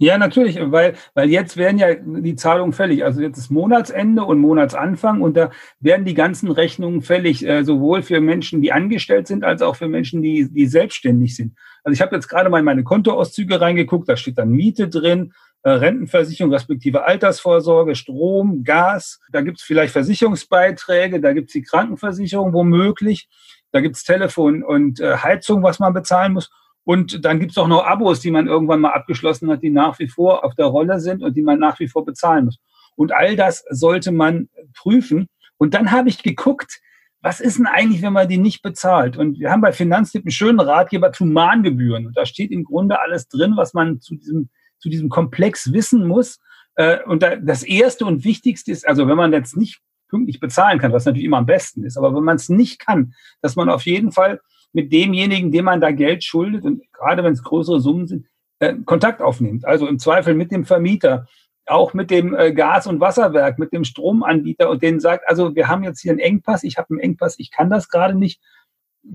Ja, 0.01 0.17
natürlich, 0.17 0.57
weil, 0.59 0.95
weil 1.13 1.29
jetzt 1.29 1.57
werden 1.57 1.77
ja 1.77 1.93
die 1.93 2.35
Zahlungen 2.35 2.73
fällig. 2.73 3.05
Also 3.05 3.21
jetzt 3.21 3.37
ist 3.37 3.51
Monatsende 3.51 4.23
und 4.23 4.39
Monatsanfang 4.39 5.21
und 5.21 5.37
da 5.37 5.51
werden 5.79 6.05
die 6.05 6.15
ganzen 6.15 6.49
Rechnungen 6.49 7.03
fällig, 7.03 7.45
äh, 7.47 7.63
sowohl 7.63 8.01
für 8.01 8.19
Menschen, 8.19 8.63
die 8.63 8.71
angestellt 8.71 9.27
sind, 9.27 9.43
als 9.43 9.61
auch 9.61 9.75
für 9.75 9.87
Menschen, 9.87 10.23
die, 10.23 10.51
die 10.51 10.65
selbstständig 10.65 11.35
sind. 11.35 11.55
Also 11.83 11.93
ich 11.93 12.01
habe 12.01 12.15
jetzt 12.15 12.29
gerade 12.29 12.49
mal 12.49 12.57
in 12.57 12.65
meine 12.65 12.83
Kontoauszüge 12.83 13.61
reingeguckt, 13.61 14.09
da 14.09 14.17
steht 14.17 14.39
dann 14.39 14.49
Miete 14.49 14.89
drin, 14.89 15.33
äh, 15.61 15.69
Rentenversicherung 15.69 16.51
respektive 16.51 17.05
Altersvorsorge, 17.05 17.93
Strom, 17.93 18.63
Gas, 18.63 19.19
da 19.31 19.41
gibt's 19.41 19.61
vielleicht 19.61 19.93
Versicherungsbeiträge, 19.93 21.19
da 21.21 21.31
gibt's 21.33 21.53
die 21.53 21.61
Krankenversicherung 21.61 22.53
womöglich, 22.53 23.29
da 23.71 23.81
gibt's 23.81 24.03
Telefon 24.03 24.63
und 24.63 24.99
äh, 24.99 25.17
Heizung, 25.17 25.61
was 25.61 25.77
man 25.77 25.93
bezahlen 25.93 26.33
muss. 26.33 26.49
Und 26.83 27.23
dann 27.25 27.39
gibt 27.39 27.51
es 27.51 27.57
auch 27.57 27.67
noch 27.67 27.85
Abos, 27.85 28.19
die 28.21 28.31
man 28.31 28.47
irgendwann 28.47 28.81
mal 28.81 28.93
abgeschlossen 28.93 29.49
hat, 29.49 29.61
die 29.61 29.69
nach 29.69 29.99
wie 29.99 30.07
vor 30.07 30.43
auf 30.43 30.55
der 30.55 30.65
Rolle 30.65 30.99
sind 30.99 31.21
und 31.21 31.35
die 31.35 31.43
man 31.43 31.59
nach 31.59 31.79
wie 31.79 31.87
vor 31.87 32.05
bezahlen 32.05 32.45
muss. 32.45 32.59
Und 32.95 33.13
all 33.13 33.35
das 33.35 33.63
sollte 33.69 34.11
man 34.11 34.49
prüfen. 34.73 35.27
Und 35.57 35.73
dann 35.73 35.91
habe 35.91 36.09
ich 36.09 36.23
geguckt, 36.23 36.81
was 37.21 37.39
ist 37.39 37.59
denn 37.59 37.67
eigentlich, 37.67 38.01
wenn 38.01 38.13
man 38.13 38.27
die 38.27 38.39
nicht 38.39 38.63
bezahlt? 38.63 39.15
Und 39.15 39.39
wir 39.39 39.51
haben 39.51 39.61
bei 39.61 39.71
Finanztipp 39.71 40.23
einen 40.23 40.31
schönen 40.31 40.59
Ratgeber 40.59 41.11
zu 41.13 41.25
Mahngebühren. 41.25 42.07
Und 42.07 42.17
da 42.17 42.25
steht 42.25 42.51
im 42.51 42.63
Grunde 42.63 42.99
alles 42.99 43.27
drin, 43.27 43.53
was 43.55 43.73
man 43.73 44.01
zu 44.01 44.15
diesem, 44.15 44.49
zu 44.79 44.89
diesem 44.89 45.09
Komplex 45.09 45.71
wissen 45.71 46.07
muss. 46.07 46.39
Äh, 46.75 47.03
und 47.03 47.21
das 47.21 47.61
Erste 47.61 48.05
und 48.05 48.23
Wichtigste 48.23 48.71
ist, 48.71 48.87
also 48.87 49.07
wenn 49.07 49.17
man 49.17 49.33
jetzt 49.33 49.55
nicht 49.55 49.81
pünktlich 50.09 50.39
bezahlen 50.39 50.79
kann, 50.79 50.93
was 50.93 51.05
natürlich 51.05 51.25
immer 51.25 51.37
am 51.37 51.45
besten 51.45 51.83
ist, 51.83 51.97
aber 51.97 52.13
wenn 52.13 52.23
man 52.23 52.35
es 52.35 52.49
nicht 52.49 52.79
kann, 52.79 53.13
dass 53.41 53.55
man 53.55 53.69
auf 53.69 53.83
jeden 53.83 54.11
Fall 54.11 54.41
mit 54.73 54.91
demjenigen, 54.91 55.51
dem 55.51 55.65
man 55.65 55.81
da 55.81 55.91
Geld 55.91 56.23
schuldet, 56.23 56.63
und 56.63 56.81
gerade 56.93 57.23
wenn 57.23 57.33
es 57.33 57.43
größere 57.43 57.81
Summen 57.81 58.07
sind, 58.07 58.27
äh, 58.59 58.75
Kontakt 58.85 59.21
aufnimmt. 59.21 59.65
Also 59.65 59.87
im 59.87 59.99
Zweifel 59.99 60.33
mit 60.33 60.51
dem 60.51 60.65
Vermieter, 60.65 61.27
auch 61.65 61.93
mit 61.93 62.11
dem 62.11 62.35
äh, 62.35 62.53
Gas- 62.53 62.87
und 62.87 62.99
Wasserwerk, 62.99 63.59
mit 63.59 63.73
dem 63.73 63.83
Stromanbieter 63.83 64.69
und 64.69 64.81
denen 64.81 64.99
sagt, 64.99 65.27
also 65.27 65.55
wir 65.55 65.67
haben 65.67 65.83
jetzt 65.83 66.01
hier 66.01 66.11
einen 66.11 66.19
Engpass, 66.19 66.63
ich 66.63 66.77
habe 66.77 66.89
einen 66.91 66.99
Engpass, 66.99 67.39
ich 67.39 67.51
kann 67.51 67.69
das 67.69 67.89
gerade 67.89 68.15
nicht. 68.15 68.41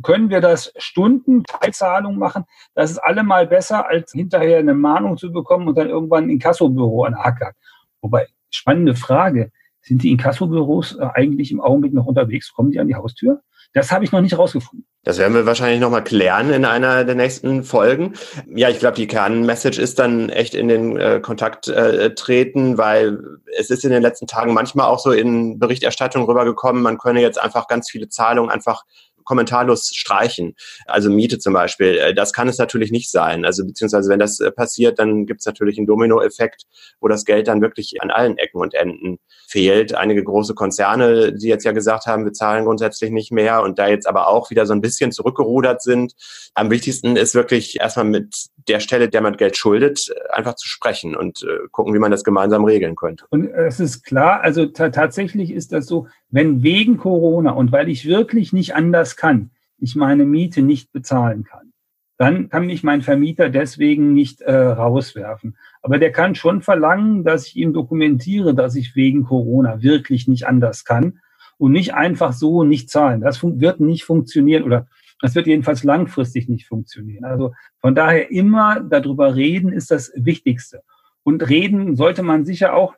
Können 0.03 0.31
wir 0.31 0.41
das 0.41 0.73
Stunden 0.79 1.45
Teilzahlung 1.45 2.19
machen? 2.19 2.45
Das 2.75 2.91
ist 2.91 2.99
allemal 2.99 3.47
besser, 3.47 3.89
als 3.89 4.11
hinterher 4.11 4.59
eine 4.59 4.75
Mahnung 4.75 5.17
zu 5.17 5.31
bekommen 5.31 5.69
und 5.69 5.79
dann 5.79 5.89
irgendwann 5.89 6.25
ein 6.25 6.31
Inkassobüro 6.31 7.05
an 7.05 7.15
Acker. 7.15 7.53
Wobei, 8.01 8.27
spannende 8.51 8.97
Frage, 8.97 9.53
sind 9.87 10.03
die 10.03 10.11
Inkassobüros 10.11 10.97
äh, 10.99 11.07
eigentlich 11.15 11.53
im 11.53 11.61
Augenblick 11.61 11.95
noch 11.95 12.07
unterwegs? 12.07 12.53
Kommen 12.53 12.73
die 12.73 12.81
an 12.81 12.89
die 12.89 12.97
Haustür? 12.97 13.43
Das 13.73 13.93
habe 13.93 14.05
ich 14.05 14.13
noch 14.13 14.21
nicht 14.21 14.37
rausgefunden. 14.37 14.87
Das 15.05 15.19
werden 15.19 15.35
wir 15.35 15.47
wahrscheinlich 15.47 15.81
nochmal 15.81 16.03
klären 16.03 16.51
in 16.51 16.65
einer 16.65 17.05
der 17.05 17.15
nächsten 17.15 17.63
Folgen. 17.63 18.15
Ja, 18.55 18.69
ich 18.69 18.81
glaube, 18.81 18.97
die 18.97 19.07
Kernmessage 19.07 19.81
ist 19.81 19.99
dann 19.99 20.31
echt 20.31 20.55
in 20.55 20.69
den 20.69 20.97
äh, 20.97 21.21
Kontakt 21.21 21.69
äh, 21.69 22.15
treten, 22.15 22.79
weil 22.79 23.19
es 23.57 23.71
ist 23.71 23.85
in 23.85 23.91
den 23.91 24.03
letzten 24.03 24.27
Tagen 24.27 24.55
manchmal 24.55 24.87
auch 24.87 24.99
so 24.99 25.13
in 25.13 25.59
Berichterstattung 25.59 26.25
rübergekommen, 26.25 26.83
man 26.83 26.99
könne 26.99 27.21
jetzt 27.21 27.41
einfach 27.41 27.69
ganz 27.69 27.89
viele 27.89 28.09
Zahlungen 28.09 28.51
einfach 28.51 28.83
kommentarlos 29.27 29.91
streichen. 29.95 30.57
Also 30.87 31.11
Miete 31.11 31.39
zum 31.39 31.53
Beispiel. 31.53 31.99
Äh, 31.99 32.15
das 32.15 32.33
kann 32.33 32.49
es 32.49 32.57
natürlich 32.57 32.91
nicht 32.91 33.11
sein. 33.11 33.45
Also 33.45 33.67
beziehungsweise 33.67 34.09
wenn 34.09 34.19
das 34.19 34.41
äh, 34.41 34.51
passiert, 34.51 34.99
dann 34.99 35.27
gibt 35.27 35.41
es 35.41 35.47
natürlich 35.47 35.77
einen 35.77 35.87
Dominoeffekt, 35.87 36.65
wo 37.01 37.09
das 37.09 37.27
Geld 37.27 37.49
dann 37.49 37.61
wirklich 37.61 38.01
an 38.01 38.11
allen 38.11 38.39
Ecken 38.39 38.61
und 38.61 38.73
Enden 38.73 39.19
fehlt. 39.47 39.95
Einige 39.95 40.25
große 40.25 40.55
Konzerne, 40.55 41.35
die 41.35 41.49
jetzt 41.49 41.65
ja 41.65 41.73
gesagt 41.73 42.07
haben, 42.07 42.25
wir 42.25 42.33
zahlen 42.33 42.65
grundsätzlich 42.65 43.11
nicht 43.11 43.33
mehr 43.33 43.63
und 43.63 43.79
da 43.79 43.89
jetzt 43.89 44.09
aber 44.09 44.29
auch 44.29 44.51
wieder 44.51 44.67
so 44.67 44.73
ein 44.73 44.81
bisschen 44.81 45.13
zurückgerudert 45.13 45.83
sind. 45.83 46.15
Am 46.55 46.71
wichtigsten 46.71 47.17
ist 47.17 47.35
wirklich 47.35 47.81
erstmal 47.81 48.07
mit 48.07 48.47
der 48.69 48.81
Stelle, 48.81 49.09
der 49.09 49.21
man 49.21 49.37
Geld 49.37 49.57
schuldet, 49.57 50.13
einfach 50.31 50.55
zu 50.55 50.67
sprechen 50.69 51.15
und 51.15 51.43
äh, 51.43 51.69
gucken, 51.71 51.95
wie 51.95 51.99
man 51.99 52.11
das 52.11 52.25
gemeinsam 52.25 52.65
regeln 52.65 52.97
könnte. 52.97 53.25
Und 53.31 53.49
es 53.49 53.81
ist 53.81 54.05
klar, 54.05 54.41
also 54.41 54.67
tatsächlich 54.67 55.53
ist 55.53 55.73
das 55.73 55.87
so, 55.87 56.09
wenn 56.31 56.63
wegen 56.63 56.97
Corona 56.97 57.53
und 57.53 57.73
weil 57.73 57.89
ich 57.89 58.07
wirklich 58.07 58.53
nicht 58.53 58.75
anders 58.75 59.16
kann, 59.17 59.51
ich 59.79 59.97
meine 59.97 60.25
Miete 60.25 60.63
nicht 60.63 60.93
bezahlen 60.93 61.45
kann, 61.45 61.73
dann 62.19 62.49
kann 62.49 62.67
mich 62.67 62.83
mein 62.83 63.03
Vermieter 63.03 63.51
deswegen 63.51 64.15
nicht 64.15 64.41
äh, 64.41 64.55
rauswerfen. 64.55 65.57
Aber 65.83 65.99
der 65.99 66.13
kann 66.13 66.35
schon 66.35 66.63
verlangen, 66.63 67.25
dass 67.25 67.47
ich 67.47 67.57
ihm 67.57 67.73
dokumentiere, 67.75 68.55
dass 68.55 68.75
ich 68.75 68.97
wegen 68.97 69.25
Corona 69.25 69.83
wirklich 69.83 70.27
nicht 70.27 70.47
anders 70.47 70.85
kann 70.85 71.21
und 71.59 71.73
nicht 71.73 71.95
einfach 71.95 72.33
so 72.33 72.65
nicht 72.65 72.91
zahlen. 72.91 73.21
Das 73.21 73.43
wird 73.43 73.81
nicht 73.81 74.05
funktionieren 74.05 74.63
oder 74.63 74.87
das 75.21 75.35
wird 75.35 75.47
jedenfalls 75.47 75.85
langfristig 75.85 76.49
nicht 76.49 76.67
funktionieren. 76.67 77.25
Also 77.25 77.55
von 77.81 77.95
daher 77.95 78.31
immer 78.31 78.81
darüber 78.81 79.35
reden 79.35 79.73
ist 79.73 79.91
das 79.91 80.13
Wichtigste. 80.15 80.83
Und 81.23 81.49
reden 81.49 81.97
sollte 81.97 82.23
man 82.23 82.45
sicher 82.45 82.75
auch 82.75 82.95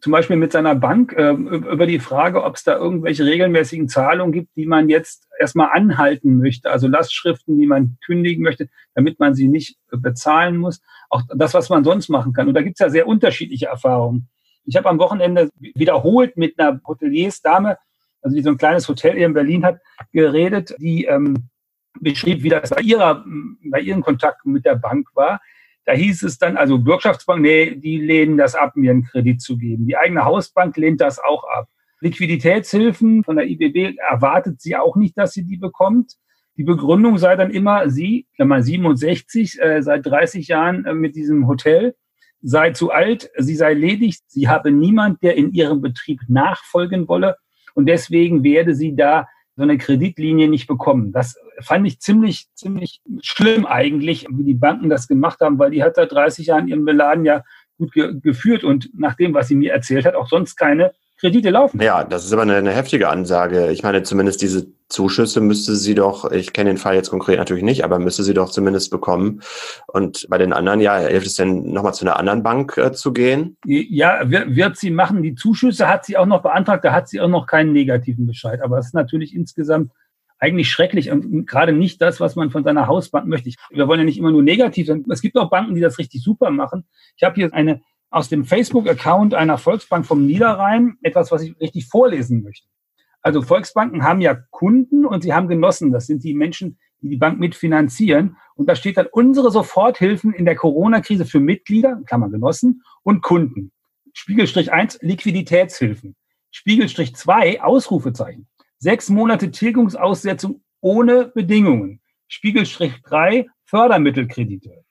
zum 0.00 0.12
Beispiel 0.12 0.36
mit 0.36 0.52
seiner 0.52 0.74
Bank 0.74 1.12
äh, 1.12 1.30
über 1.30 1.86
die 1.86 1.98
Frage, 1.98 2.42
ob 2.42 2.56
es 2.56 2.64
da 2.64 2.76
irgendwelche 2.76 3.24
regelmäßigen 3.24 3.88
Zahlungen 3.88 4.32
gibt, 4.32 4.56
die 4.56 4.66
man 4.66 4.88
jetzt 4.88 5.28
erstmal 5.38 5.70
anhalten 5.72 6.38
möchte, 6.38 6.70
also 6.70 6.88
Lastschriften, 6.88 7.58
die 7.58 7.66
man 7.66 7.96
kündigen 8.04 8.42
möchte, 8.42 8.68
damit 8.94 9.20
man 9.20 9.34
sie 9.34 9.48
nicht 9.48 9.78
bezahlen 9.90 10.56
muss. 10.56 10.80
Auch 11.10 11.22
das, 11.34 11.54
was 11.54 11.68
man 11.68 11.84
sonst 11.84 12.08
machen 12.08 12.32
kann. 12.32 12.48
Und 12.48 12.54
da 12.54 12.62
gibt 12.62 12.76
es 12.76 12.84
ja 12.84 12.90
sehr 12.90 13.06
unterschiedliche 13.06 13.66
Erfahrungen. 13.66 14.28
Ich 14.64 14.76
habe 14.76 14.88
am 14.88 14.98
Wochenende 14.98 15.50
wiederholt 15.58 16.36
mit 16.36 16.58
einer 16.58 16.80
Hoteliersdame, 16.86 17.78
also 18.22 18.34
die 18.34 18.42
so 18.42 18.50
ein 18.50 18.58
kleines 18.58 18.88
Hotel 18.88 19.16
hier 19.16 19.26
in 19.26 19.34
Berlin 19.34 19.64
hat, 19.64 19.78
geredet, 20.12 20.74
die 20.78 21.04
ähm, 21.04 21.50
beschrieb, 22.00 22.42
wie 22.42 22.48
das 22.48 22.70
bei 22.70 22.80
ihrer, 22.80 23.24
bei 23.70 23.80
ihren 23.80 24.00
Kontakten 24.00 24.52
mit 24.52 24.64
der 24.64 24.76
Bank 24.76 25.08
war 25.14 25.40
Da 25.86 25.92
hieß 25.92 26.22
es 26.22 26.38
dann, 26.38 26.56
also 26.56 26.78
Bürgschaftsbank, 26.78 27.42
nee, 27.42 27.74
die 27.74 27.98
lehnen 27.98 28.38
das 28.38 28.54
ab, 28.54 28.76
mir 28.76 28.90
einen 28.90 29.04
Kredit 29.04 29.42
zu 29.42 29.58
geben. 29.58 29.86
Die 29.86 29.96
eigene 29.96 30.24
Hausbank 30.24 30.76
lehnt 30.76 31.00
das 31.00 31.18
auch 31.18 31.44
ab. 31.44 31.68
Liquiditätshilfen 32.00 33.24
von 33.24 33.36
der 33.36 33.46
IBB 33.46 33.96
erwartet 33.98 34.60
sie 34.60 34.76
auch 34.76 34.96
nicht, 34.96 35.16
dass 35.16 35.32
sie 35.32 35.44
die 35.44 35.56
bekommt. 35.56 36.14
Die 36.56 36.64
Begründung 36.64 37.18
sei 37.18 37.36
dann 37.36 37.50
immer, 37.50 37.88
sie, 37.90 38.26
mal 38.38 38.62
67, 38.62 39.60
äh, 39.60 39.82
seit 39.82 40.06
30 40.06 40.48
Jahren 40.48 40.84
äh, 40.84 40.94
mit 40.94 41.16
diesem 41.16 41.48
Hotel, 41.48 41.94
sei 42.42 42.70
zu 42.70 42.90
alt, 42.90 43.30
sie 43.38 43.56
sei 43.56 43.74
ledig, 43.74 44.18
sie 44.26 44.48
habe 44.48 44.70
niemand, 44.70 45.22
der 45.22 45.36
in 45.36 45.52
ihrem 45.52 45.80
Betrieb 45.80 46.20
nachfolgen 46.28 47.08
wolle 47.08 47.36
und 47.74 47.86
deswegen 47.86 48.44
werde 48.44 48.74
sie 48.74 48.94
da 48.94 49.26
so 49.56 49.62
eine 49.62 49.78
Kreditlinie 49.78 50.48
nicht 50.48 50.66
bekommen. 50.66 51.12
Das 51.12 51.36
fand 51.60 51.86
ich 51.86 52.00
ziemlich, 52.00 52.46
ziemlich 52.54 53.00
schlimm 53.22 53.66
eigentlich, 53.66 54.26
wie 54.30 54.44
die 54.44 54.54
Banken 54.54 54.88
das 54.88 55.08
gemacht 55.08 55.40
haben, 55.40 55.58
weil 55.58 55.70
die 55.70 55.82
hat 55.82 55.96
seit 55.96 56.12
30 56.12 56.46
Jahren 56.46 56.68
ihren 56.68 56.84
Beladen 56.84 57.24
ja 57.24 57.42
gut 57.78 57.92
ge 57.92 58.14
geführt 58.20 58.64
und 58.64 58.90
nach 58.94 59.14
dem, 59.14 59.34
was 59.34 59.48
sie 59.48 59.56
mir 59.56 59.72
erzählt 59.72 60.04
hat, 60.04 60.14
auch 60.14 60.28
sonst 60.28 60.56
keine 60.56 60.92
Kredite 61.18 61.50
laufen. 61.50 61.80
Ja, 61.80 62.04
das 62.04 62.24
ist 62.24 62.32
aber 62.32 62.42
eine, 62.42 62.56
eine, 62.56 62.72
heftige 62.72 63.08
Ansage. 63.08 63.70
Ich 63.70 63.82
meine, 63.82 64.02
zumindest 64.02 64.42
diese 64.42 64.66
Zuschüsse 64.88 65.40
müsste 65.40 65.74
sie 65.74 65.94
doch, 65.94 66.30
ich 66.30 66.52
kenne 66.52 66.70
den 66.70 66.76
Fall 66.76 66.96
jetzt 66.96 67.10
konkret 67.10 67.38
natürlich 67.38 67.62
nicht, 67.62 67.84
aber 67.84 67.98
müsste 67.98 68.24
sie 68.24 68.34
doch 68.34 68.50
zumindest 68.50 68.90
bekommen. 68.90 69.40
Und 69.86 70.26
bei 70.28 70.38
den 70.38 70.52
anderen, 70.52 70.80
ja, 70.80 70.98
hilft 70.98 71.26
es 71.26 71.36
denn 71.36 71.72
nochmal 71.72 71.94
zu 71.94 72.04
einer 72.04 72.18
anderen 72.18 72.42
Bank 72.42 72.76
äh, 72.76 72.92
zu 72.92 73.12
gehen? 73.12 73.56
Ja, 73.64 74.28
wird, 74.28 74.54
wird 74.56 74.76
sie 74.76 74.90
machen. 74.90 75.22
Die 75.22 75.34
Zuschüsse 75.34 75.88
hat 75.88 76.04
sie 76.04 76.16
auch 76.16 76.26
noch 76.26 76.42
beantragt, 76.42 76.84
da 76.84 76.92
hat 76.92 77.08
sie 77.08 77.20
auch 77.20 77.28
noch 77.28 77.46
keinen 77.46 77.72
negativen 77.72 78.26
Bescheid. 78.26 78.60
Aber 78.60 78.78
es 78.78 78.86
ist 78.86 78.94
natürlich 78.94 79.34
insgesamt 79.34 79.92
eigentlich 80.38 80.70
schrecklich 80.70 81.10
und 81.10 81.46
gerade 81.46 81.72
nicht 81.72 82.02
das, 82.02 82.20
was 82.20 82.36
man 82.36 82.50
von 82.50 82.64
seiner 82.64 82.86
Hausbank 82.86 83.26
möchte. 83.26 83.50
Wir 83.70 83.88
wollen 83.88 84.00
ja 84.00 84.04
nicht 84.04 84.18
immer 84.18 84.30
nur 84.30 84.42
negativ 84.42 84.86
sein. 84.86 85.04
Es 85.08 85.22
gibt 85.22 85.36
auch 85.36 85.50
Banken, 85.50 85.74
die 85.74 85.80
das 85.80 85.98
richtig 85.98 86.22
super 86.22 86.50
machen. 86.50 86.84
Ich 87.16 87.22
habe 87.22 87.34
hier 87.36 87.52
eine 87.54 87.82
aus 88.10 88.28
dem 88.28 88.44
Facebook-Account 88.44 89.34
einer 89.34 89.58
Volksbank 89.58 90.06
vom 90.06 90.24
Niederrhein 90.24 90.96
etwas, 91.02 91.32
was 91.32 91.42
ich 91.42 91.58
richtig 91.60 91.86
vorlesen 91.86 92.44
möchte. 92.44 92.68
Also 93.22 93.42
Volksbanken 93.42 94.04
haben 94.04 94.20
ja 94.20 94.34
Kunden 94.50 95.04
und 95.04 95.22
sie 95.22 95.32
haben 95.32 95.48
Genossen. 95.48 95.90
Das 95.90 96.06
sind 96.06 96.22
die 96.22 96.34
Menschen, 96.34 96.78
die 97.00 97.08
die 97.08 97.16
Bank 97.16 97.40
mitfinanzieren. 97.40 98.36
Und 98.54 98.68
da 98.68 98.76
steht 98.76 98.98
dann 98.98 99.08
unsere 99.10 99.50
Soforthilfen 99.50 100.32
in 100.32 100.44
der 100.44 100.54
Corona-Krise 100.54 101.24
für 101.24 101.40
Mitglieder, 101.40 102.00
Klammer 102.06 102.30
Genossen 102.30 102.82
und 103.02 103.22
Kunden. 103.22 103.72
Spiegelstrich 104.12 104.72
eins 104.72 104.98
Liquiditätshilfen. 105.02 106.14
Spiegelstrich 106.52 107.16
zwei 107.16 107.60
Ausrufezeichen. 107.60 108.46
Sechs 108.84 109.08
Monate 109.08 109.50
Tilgungsaussetzung 109.50 110.62
ohne 110.82 111.28
Bedingungen. 111.28 112.00
Spiegelstrich 112.28 113.00
drei 113.02 113.46
Fördermittelkredite. 113.64 114.84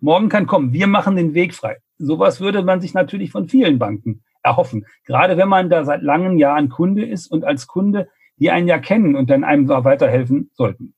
Morgen 0.00 0.28
kann 0.28 0.48
kommen. 0.48 0.72
Wir 0.72 0.88
machen 0.88 1.14
den 1.14 1.34
Weg 1.34 1.54
frei 1.54 1.76
sowas 1.98 2.40
würde 2.40 2.64
man 2.64 2.80
sich 2.80 2.94
natürlich 2.94 3.30
von 3.30 3.48
vielen 3.48 3.78
Banken 3.78 4.24
erhoffen. 4.42 4.86
Gerade 5.04 5.36
wenn 5.36 5.48
man 5.48 5.70
da 5.70 5.84
seit 5.84 6.02
langen 6.02 6.36
Jahren 6.36 6.68
Kunde 6.68 7.04
ist 7.04 7.30
und 7.30 7.44
als 7.44 7.68
Kunde, 7.68 8.08
die 8.38 8.50
einen 8.50 8.66
ja 8.66 8.78
kennen 8.78 9.14
und 9.14 9.30
dann 9.30 9.44
einem 9.44 9.68
weiterhelfen 9.68 10.50
sollten. 10.54 10.94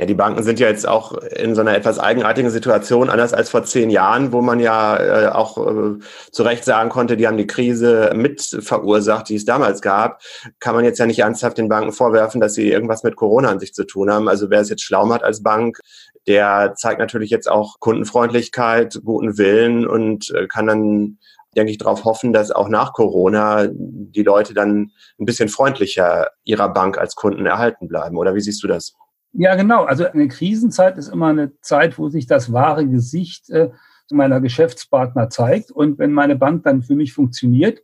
Ja, 0.00 0.06
die 0.06 0.14
Banken 0.14 0.42
sind 0.42 0.58
ja 0.58 0.66
jetzt 0.66 0.88
auch 0.88 1.12
in 1.12 1.54
so 1.54 1.60
einer 1.60 1.76
etwas 1.76 1.98
eigenartigen 1.98 2.50
Situation, 2.50 3.10
anders 3.10 3.34
als 3.34 3.50
vor 3.50 3.64
zehn 3.64 3.90
Jahren, 3.90 4.32
wo 4.32 4.40
man 4.40 4.58
ja 4.58 4.96
äh, 4.96 5.28
auch 5.28 5.58
äh, 5.58 5.98
zu 6.32 6.42
Recht 6.42 6.64
sagen 6.64 6.88
konnte, 6.88 7.18
die 7.18 7.26
haben 7.26 7.36
die 7.36 7.46
Krise 7.46 8.10
mit 8.14 8.40
verursacht, 8.40 9.28
die 9.28 9.34
es 9.34 9.44
damals 9.44 9.82
gab, 9.82 10.22
kann 10.58 10.74
man 10.74 10.86
jetzt 10.86 10.98
ja 10.98 11.04
nicht 11.04 11.18
ernsthaft 11.18 11.58
den 11.58 11.68
Banken 11.68 11.92
vorwerfen, 11.92 12.40
dass 12.40 12.54
sie 12.54 12.70
irgendwas 12.70 13.02
mit 13.02 13.14
Corona 13.14 13.50
an 13.50 13.60
sich 13.60 13.74
zu 13.74 13.84
tun 13.84 14.10
haben. 14.10 14.26
Also 14.30 14.48
wer 14.48 14.62
es 14.62 14.70
jetzt 14.70 14.84
schlau 14.84 15.04
macht 15.04 15.22
als 15.22 15.42
Bank, 15.42 15.78
der 16.26 16.72
zeigt 16.76 16.98
natürlich 16.98 17.28
jetzt 17.28 17.50
auch 17.50 17.78
Kundenfreundlichkeit, 17.78 19.02
guten 19.04 19.36
Willen 19.36 19.86
und 19.86 20.30
äh, 20.30 20.46
kann 20.46 20.66
dann 20.66 21.18
denke 21.54 21.72
ich, 21.72 21.78
darauf 21.78 22.04
hoffen, 22.04 22.32
dass 22.32 22.50
auch 22.50 22.70
nach 22.70 22.94
Corona 22.94 23.66
die 23.70 24.22
Leute 24.22 24.54
dann 24.54 24.92
ein 25.18 25.26
bisschen 25.26 25.50
freundlicher 25.50 26.28
ihrer 26.44 26.70
Bank 26.70 26.96
als 26.96 27.16
Kunden 27.16 27.44
erhalten 27.44 27.86
bleiben. 27.86 28.16
Oder 28.16 28.34
wie 28.34 28.40
siehst 28.40 28.62
du 28.62 28.66
das? 28.66 28.94
Ja, 29.32 29.54
genau. 29.54 29.84
Also 29.84 30.06
eine 30.06 30.28
Krisenzeit 30.28 30.98
ist 30.98 31.08
immer 31.08 31.28
eine 31.28 31.52
Zeit, 31.60 31.98
wo 31.98 32.08
sich 32.08 32.26
das 32.26 32.52
wahre 32.52 32.86
Gesicht 32.86 33.48
äh, 33.50 33.70
meiner 34.10 34.40
Geschäftspartner 34.40 35.30
zeigt. 35.30 35.70
Und 35.70 35.98
wenn 35.98 36.12
meine 36.12 36.36
Bank 36.36 36.64
dann 36.64 36.82
für 36.82 36.94
mich 36.96 37.12
funktioniert, 37.12 37.82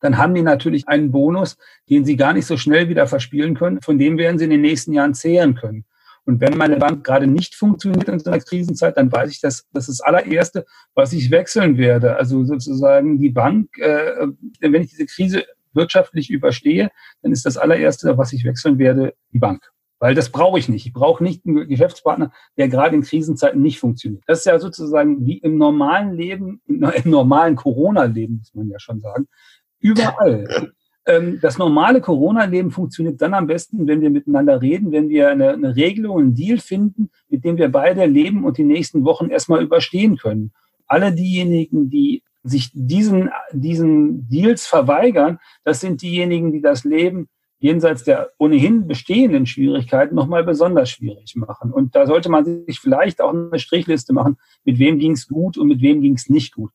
dann 0.00 0.18
haben 0.18 0.34
die 0.34 0.42
natürlich 0.42 0.88
einen 0.88 1.12
Bonus, 1.12 1.58
den 1.88 2.04
sie 2.04 2.16
gar 2.16 2.32
nicht 2.32 2.46
so 2.46 2.56
schnell 2.56 2.88
wieder 2.88 3.06
verspielen 3.06 3.54
können. 3.54 3.80
Von 3.82 3.98
dem 3.98 4.18
werden 4.18 4.38
sie 4.38 4.44
in 4.44 4.50
den 4.50 4.62
nächsten 4.62 4.92
Jahren 4.92 5.14
zehren 5.14 5.54
können. 5.54 5.84
Und 6.24 6.40
wenn 6.40 6.56
meine 6.56 6.76
Bank 6.76 7.04
gerade 7.04 7.26
nicht 7.26 7.54
funktioniert 7.54 8.08
in 8.08 8.18
so 8.18 8.30
einer 8.30 8.40
Krisenzeit, 8.40 8.96
dann 8.96 9.10
weiß 9.10 9.30
ich, 9.30 9.40
dass 9.40 9.66
das 9.72 9.88
ist 9.88 10.00
das 10.00 10.06
allererste, 10.06 10.64
was 10.94 11.12
ich 11.12 11.30
wechseln 11.30 11.76
werde. 11.76 12.16
Also 12.16 12.44
sozusagen 12.44 13.18
die 13.18 13.30
Bank, 13.30 13.76
äh, 13.78 14.26
wenn 14.60 14.82
ich 14.82 14.90
diese 14.90 15.06
Krise 15.06 15.44
wirtschaftlich 15.72 16.30
überstehe, 16.30 16.90
dann 17.22 17.32
ist 17.32 17.46
das 17.46 17.56
allererste, 17.56 18.18
was 18.18 18.32
ich 18.32 18.44
wechseln 18.44 18.78
werde, 18.78 19.14
die 19.32 19.38
Bank. 19.38 19.70
Weil 20.00 20.14
das 20.14 20.30
brauche 20.30 20.58
ich 20.58 20.68
nicht. 20.68 20.86
Ich 20.86 20.94
brauche 20.94 21.22
nicht 21.22 21.46
einen 21.46 21.68
Geschäftspartner, 21.68 22.32
der 22.56 22.68
gerade 22.68 22.96
in 22.96 23.02
Krisenzeiten 23.02 23.60
nicht 23.60 23.78
funktioniert. 23.78 24.24
Das 24.26 24.40
ist 24.40 24.46
ja 24.46 24.58
sozusagen 24.58 25.26
wie 25.26 25.38
im 25.38 25.58
normalen 25.58 26.14
Leben, 26.14 26.62
im 26.66 26.90
normalen 27.04 27.54
Corona-Leben, 27.54 28.38
muss 28.38 28.54
man 28.54 28.68
ja 28.70 28.80
schon 28.80 29.00
sagen, 29.00 29.28
überall. 29.78 30.72
Ähm, 31.06 31.38
das 31.40 31.58
normale 31.58 32.00
Corona-Leben 32.00 32.70
funktioniert 32.70 33.20
dann 33.20 33.34
am 33.34 33.46
besten, 33.46 33.86
wenn 33.86 34.00
wir 34.00 34.10
miteinander 34.10 34.60
reden, 34.60 34.90
wenn 34.90 35.10
wir 35.10 35.30
eine, 35.30 35.50
eine 35.50 35.76
Regelung, 35.76 36.18
einen 36.18 36.34
Deal 36.34 36.58
finden, 36.58 37.10
mit 37.28 37.44
dem 37.44 37.58
wir 37.58 37.70
beide 37.70 38.04
leben 38.06 38.44
und 38.44 38.58
die 38.58 38.64
nächsten 38.64 39.04
Wochen 39.04 39.28
erstmal 39.28 39.62
überstehen 39.62 40.16
können. 40.16 40.52
Alle 40.86 41.12
diejenigen, 41.12 41.90
die 41.90 42.22
sich 42.42 42.70
diesen, 42.72 43.30
diesen 43.52 44.28
Deals 44.28 44.66
verweigern, 44.66 45.38
das 45.62 45.80
sind 45.80 46.00
diejenigen, 46.00 46.52
die 46.52 46.62
das 46.62 46.84
Leben 46.84 47.28
jenseits 47.60 48.04
der 48.04 48.30
ohnehin 48.38 48.86
bestehenden 48.88 49.46
Schwierigkeiten 49.46 50.14
nochmal 50.14 50.44
besonders 50.44 50.90
schwierig 50.90 51.36
machen. 51.36 51.72
Und 51.72 51.94
da 51.94 52.06
sollte 52.06 52.30
man 52.30 52.64
sich 52.66 52.80
vielleicht 52.80 53.20
auch 53.20 53.30
eine 53.32 53.58
Strichliste 53.58 54.12
machen, 54.12 54.38
mit 54.64 54.78
wem 54.78 54.98
ging 54.98 55.12
es 55.12 55.28
gut 55.28 55.58
und 55.58 55.68
mit 55.68 55.80
wem 55.82 56.00
ging 56.00 56.14
es 56.14 56.28
nicht 56.28 56.54
gut. 56.54 56.72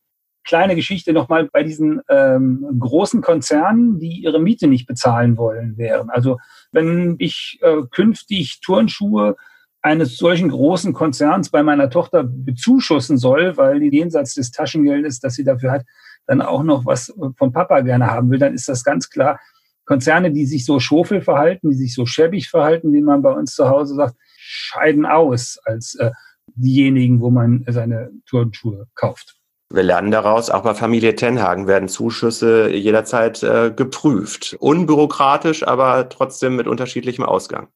Kleine 0.47 0.75
Geschichte 0.75 1.11
nochmal 1.11 1.49
bei 1.51 1.63
diesen 1.63 2.01
ähm, 2.07 2.67
großen 2.79 3.21
Konzernen, 3.21 3.99
die 3.99 4.21
ihre 4.21 4.39
Miete 4.39 4.67
nicht 4.67 4.85
bezahlen 4.85 5.37
wollen 5.37 5.75
wären. 5.75 6.11
Also 6.11 6.37
wenn 6.71 7.15
ich 7.17 7.57
äh, 7.63 7.81
künftig 7.89 8.59
Turnschuhe 8.61 9.35
eines 9.81 10.17
solchen 10.17 10.49
großen 10.49 10.93
Konzerns 10.93 11.49
bei 11.49 11.63
meiner 11.63 11.89
Tochter 11.89 12.23
bezuschussen 12.23 13.17
soll, 13.17 13.57
weil 13.57 13.79
die 13.79 13.89
jenseits 13.89 14.35
des 14.35 14.51
Taschengeldes, 14.51 15.19
das 15.19 15.33
sie 15.33 15.43
dafür 15.43 15.71
hat, 15.71 15.85
dann 16.27 16.41
auch 16.41 16.63
noch 16.63 16.85
was 16.85 17.13
von 17.37 17.51
Papa 17.51 17.81
gerne 17.81 18.07
haben 18.07 18.29
will, 18.29 18.39
dann 18.39 18.53
ist 18.53 18.67
das 18.67 18.83
ganz 18.83 19.09
klar, 19.09 19.39
Konzerne, 19.85 20.31
die 20.31 20.45
sich 20.45 20.65
so 20.65 20.79
schofel 20.79 21.21
verhalten, 21.21 21.69
die 21.69 21.75
sich 21.75 21.93
so 21.93 22.05
schäbig 22.05 22.49
verhalten, 22.49 22.91
wie 22.93 23.01
man 23.01 23.21
bei 23.21 23.31
uns 23.31 23.55
zu 23.55 23.69
Hause 23.69 23.95
sagt, 23.95 24.15
scheiden 24.37 25.05
aus 25.05 25.59
als 25.65 25.95
äh, 25.95 26.11
diejenigen, 26.55 27.21
wo 27.21 27.29
man 27.29 27.63
seine 27.67 28.11
Turnschuhe 28.27 28.87
kauft. 28.95 29.35
Wir 29.73 29.83
lernen 29.83 30.11
daraus, 30.11 30.49
auch 30.49 30.61
bei 30.61 30.75
Familie 30.75 31.15
Tenhagen 31.15 31.67
werden 31.67 31.89
Zuschüsse 31.89 32.69
jederzeit 32.69 33.41
äh, 33.41 33.71
geprüft. 33.75 34.55
Unbürokratisch, 34.59 35.67
aber 35.67 36.07
trotzdem 36.09 36.55
mit 36.55 36.67
unterschiedlichem 36.67 37.23
Ausgang. 37.23 37.67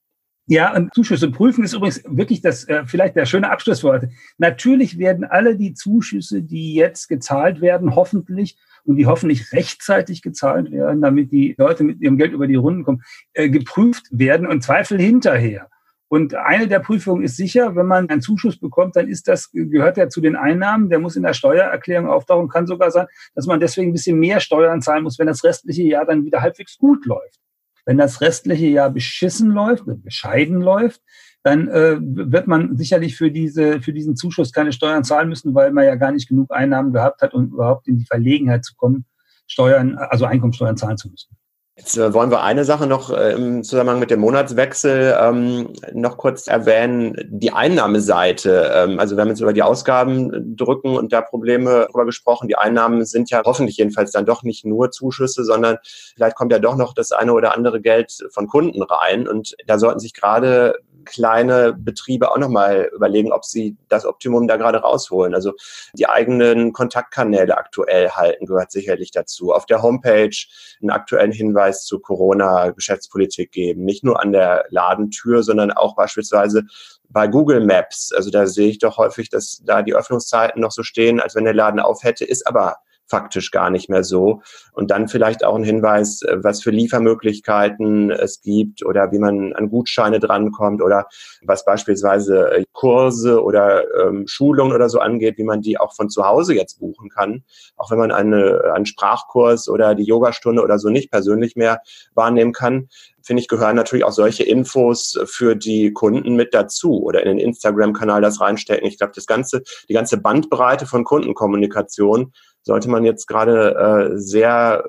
Ja, 0.45 0.75
und 0.75 0.93
Zuschüsse 0.93 1.29
prüfen 1.29 1.63
ist 1.63 1.73
übrigens 1.73 2.03
wirklich 2.07 2.41
das 2.41 2.67
äh, 2.67 2.83
vielleicht 2.85 3.15
der 3.15 3.25
schöne 3.25 3.51
Abschluss 3.51 3.81
für 3.81 3.89
heute. 3.89 4.09
Natürlich 4.37 4.97
werden 4.97 5.23
alle 5.23 5.55
die 5.55 5.73
Zuschüsse, 5.73 6.41
die 6.41 6.73
jetzt 6.73 7.07
gezahlt 7.07 7.61
werden, 7.61 7.95
hoffentlich 7.95 8.57
und 8.85 8.95
die 8.95 9.05
hoffentlich 9.05 9.51
rechtzeitig 9.53 10.21
gezahlt 10.21 10.71
werden, 10.71 11.01
damit 11.01 11.31
die 11.31 11.55
Leute 11.57 11.83
mit 11.83 12.01
ihrem 12.01 12.17
Geld 12.17 12.33
über 12.33 12.47
die 12.47 12.55
Runden 12.55 12.83
kommen, 12.83 13.03
äh, 13.33 13.49
geprüft 13.49 14.07
werden 14.11 14.47
und 14.47 14.63
Zweifel 14.63 14.99
hinterher. 14.99 15.69
Und 16.09 16.33
eine 16.33 16.67
der 16.67 16.79
Prüfungen 16.79 17.23
ist 17.23 17.37
sicher, 17.37 17.75
wenn 17.75 17.85
man 17.85 18.09
einen 18.09 18.21
Zuschuss 18.21 18.59
bekommt, 18.59 18.95
dann 18.95 19.07
ist 19.07 19.27
das, 19.27 19.51
gehört 19.51 19.97
ja 19.97 20.09
zu 20.09 20.21
den 20.21 20.35
Einnahmen, 20.35 20.89
der 20.89 20.97
muss 20.97 21.15
in 21.15 21.21
der 21.21 21.33
Steuererklärung 21.33 22.09
auftauchen, 22.09 22.49
kann 22.49 22.65
sogar 22.65 22.89
sein, 22.89 23.05
dass 23.35 23.45
man 23.45 23.59
deswegen 23.59 23.91
ein 23.91 23.93
bisschen 23.93 24.17
mehr 24.17 24.39
Steuern 24.39 24.81
zahlen 24.81 25.03
muss, 25.03 25.19
wenn 25.19 25.27
das 25.27 25.43
restliche 25.43 25.83
Jahr 25.83 26.05
dann 26.05 26.25
wieder 26.25 26.41
halbwegs 26.41 26.79
gut 26.79 27.05
läuft. 27.05 27.39
Wenn 27.85 27.97
das 27.97 28.21
restliche 28.21 28.65
Jahr 28.65 28.89
beschissen 28.89 29.51
läuft, 29.51 29.83
bescheiden 30.03 30.61
läuft, 30.61 31.01
dann 31.43 31.67
äh, 31.69 31.97
wird 31.99 32.47
man 32.47 32.75
sicherlich 32.77 33.15
für, 33.15 33.31
diese, 33.31 33.81
für 33.81 33.93
diesen 33.93 34.15
Zuschuss 34.15 34.51
keine 34.51 34.73
Steuern 34.73 35.03
zahlen 35.03 35.29
müssen, 35.29 35.55
weil 35.55 35.71
man 35.71 35.85
ja 35.85 35.95
gar 35.95 36.11
nicht 36.11 36.27
genug 36.27 36.51
Einnahmen 36.51 36.91
gehabt 36.93 37.21
hat, 37.21 37.33
um 37.33 37.47
überhaupt 37.47 37.87
in 37.87 37.97
die 37.97 38.05
Verlegenheit 38.05 38.65
zu 38.65 38.75
kommen, 38.75 39.05
Steuern, 39.47 39.97
also 39.97 40.25
Einkommensteuern 40.25 40.77
zahlen 40.77 40.97
zu 40.97 41.09
müssen. 41.09 41.35
Jetzt 41.79 41.97
äh, 41.97 42.13
wollen 42.13 42.29
wir 42.29 42.43
eine 42.43 42.65
Sache 42.65 42.87
noch 42.87 43.09
äh, 43.09 43.31
im 43.31 43.63
Zusammenhang 43.63 43.99
mit 43.99 44.11
dem 44.11 44.19
Monatswechsel 44.19 45.15
ähm, 45.17 45.69
noch 45.93 46.17
kurz 46.17 46.47
erwähnen, 46.47 47.15
die 47.29 47.53
Einnahmeseite. 47.53 48.69
Ähm, 48.75 48.99
also 48.99 49.15
wir 49.15 49.21
haben 49.21 49.29
jetzt 49.29 49.39
über 49.39 49.53
die 49.53 49.63
Ausgaben 49.63 50.57
drücken 50.57 50.97
und 50.97 51.13
da 51.13 51.21
Probleme 51.21 51.87
darüber 51.87 52.05
gesprochen. 52.05 52.49
Die 52.49 52.57
Einnahmen 52.57 53.05
sind 53.05 53.29
ja 53.29 53.43
hoffentlich 53.45 53.77
jedenfalls 53.77 54.11
dann 54.11 54.25
doch 54.25 54.43
nicht 54.43 54.65
nur 54.65 54.91
Zuschüsse, 54.91 55.45
sondern 55.45 55.77
vielleicht 56.17 56.35
kommt 56.35 56.51
ja 56.51 56.59
doch 56.59 56.75
noch 56.75 56.93
das 56.93 57.13
eine 57.13 57.31
oder 57.31 57.55
andere 57.55 57.79
Geld 57.79 58.27
von 58.31 58.47
Kunden 58.47 58.83
rein. 58.83 59.25
Und 59.25 59.55
da 59.65 59.79
sollten 59.79 60.01
sich 60.01 60.13
gerade 60.13 60.75
kleine 61.05 61.73
Betriebe 61.73 62.31
auch 62.31 62.37
nochmal 62.37 62.89
überlegen, 62.93 63.31
ob 63.31 63.45
sie 63.45 63.77
das 63.87 64.05
Optimum 64.05 64.47
da 64.47 64.57
gerade 64.57 64.79
rausholen. 64.79 65.33
Also 65.33 65.53
die 65.93 66.07
eigenen 66.07 66.73
Kontaktkanäle 66.73 67.57
aktuell 67.57 68.09
halten 68.09 68.45
gehört 68.45 68.71
sicherlich 68.71 69.11
dazu. 69.11 69.53
Auf 69.53 69.65
der 69.65 69.81
Homepage 69.81 70.35
einen 70.81 70.91
aktuellen 70.91 71.31
Hinweis 71.31 71.85
zu 71.85 71.99
Corona-Geschäftspolitik 71.99 73.51
geben. 73.51 73.85
Nicht 73.85 74.03
nur 74.03 74.21
an 74.21 74.31
der 74.31 74.65
Ladentür, 74.69 75.43
sondern 75.43 75.71
auch 75.71 75.95
beispielsweise 75.95 76.63
bei 77.09 77.27
Google 77.27 77.65
Maps. 77.65 78.11
Also 78.13 78.29
da 78.29 78.45
sehe 78.45 78.69
ich 78.69 78.79
doch 78.79 78.97
häufig, 78.97 79.29
dass 79.29 79.61
da 79.65 79.81
die 79.81 79.95
Öffnungszeiten 79.95 80.61
noch 80.61 80.71
so 80.71 80.83
stehen, 80.83 81.19
als 81.19 81.35
wenn 81.35 81.43
der 81.43 81.53
Laden 81.53 81.79
auf 81.79 82.03
hätte, 82.03 82.25
ist 82.25 82.47
aber 82.47 82.77
faktisch 83.09 83.51
gar 83.51 83.69
nicht 83.69 83.89
mehr 83.89 84.03
so. 84.03 84.41
Und 84.71 84.91
dann 84.91 85.07
vielleicht 85.07 85.43
auch 85.43 85.55
ein 85.55 85.63
Hinweis, 85.63 86.21
äh, 86.21 86.37
was 86.41 86.61
für 86.61 86.71
Liefermöglichkeiten 86.71 88.11
es 88.11 88.41
gibt 88.41 88.85
oder 88.85 89.11
wie 89.11 89.19
man 89.19 89.53
an 89.53 89.69
Gutscheine 89.69 90.19
drankommt 90.19 90.81
oder 90.81 91.07
was 91.41 91.65
beispielsweise 91.65 92.51
äh, 92.51 92.65
Kurse 92.71 93.43
oder 93.43 93.83
ähm, 93.99 94.27
Schulungen 94.27 94.73
oder 94.73 94.89
so 94.89 94.99
angeht, 94.99 95.37
wie 95.37 95.43
man 95.43 95.61
die 95.61 95.79
auch 95.79 95.93
von 95.93 96.09
zu 96.09 96.25
Hause 96.25 96.53
jetzt 96.53 96.79
buchen 96.79 97.09
kann. 97.09 97.43
Auch 97.75 97.91
wenn 97.91 97.97
man 97.97 98.11
eine, 98.11 98.71
einen 98.73 98.85
Sprachkurs 98.85 99.67
oder 99.67 99.95
die 99.95 100.05
Yogastunde 100.05 100.61
oder 100.61 100.79
so 100.79 100.89
nicht 100.89 101.11
persönlich 101.11 101.55
mehr 101.55 101.81
wahrnehmen 102.13 102.53
kann, 102.53 102.87
finde 103.21 103.41
ich, 103.41 103.47
gehören 103.47 103.75
natürlich 103.75 104.05
auch 104.05 104.11
solche 104.11 104.43
Infos 104.43 105.19
für 105.25 105.55
die 105.55 105.93
Kunden 105.93 106.35
mit 106.35 106.53
dazu 106.53 107.03
oder 107.03 107.21
in 107.21 107.27
den 107.27 107.39
Instagram-Kanal 107.39 108.21
das 108.21 108.41
reinstecken. 108.41 108.87
Ich 108.87 108.97
glaube, 108.97 109.13
das 109.15 109.27
ganze, 109.27 109.61
die 109.87 109.93
ganze 109.93 110.17
Bandbreite 110.17 110.85
von 110.85 111.03
Kundenkommunikation 111.03 112.33
sollte 112.61 112.89
man 112.89 113.03
jetzt 113.05 113.27
gerade 113.27 114.11
äh, 114.13 114.17
sehr 114.17 114.83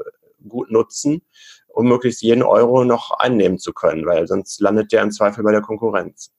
gut 0.49 0.71
nutzen, 0.71 1.23
um 1.69 1.89
möglichst 1.89 2.23
jeden 2.23 2.43
Euro 2.43 2.85
noch 2.85 3.11
einnehmen 3.19 3.59
zu 3.59 3.73
können, 3.73 4.07
weil 4.07 4.27
sonst 4.27 4.61
landet 4.61 4.93
der 4.93 5.03
im 5.03 5.11
Zweifel 5.11 5.45
bei 5.45 5.53
der 5.53 5.61
Konkurrenz. 5.61 6.33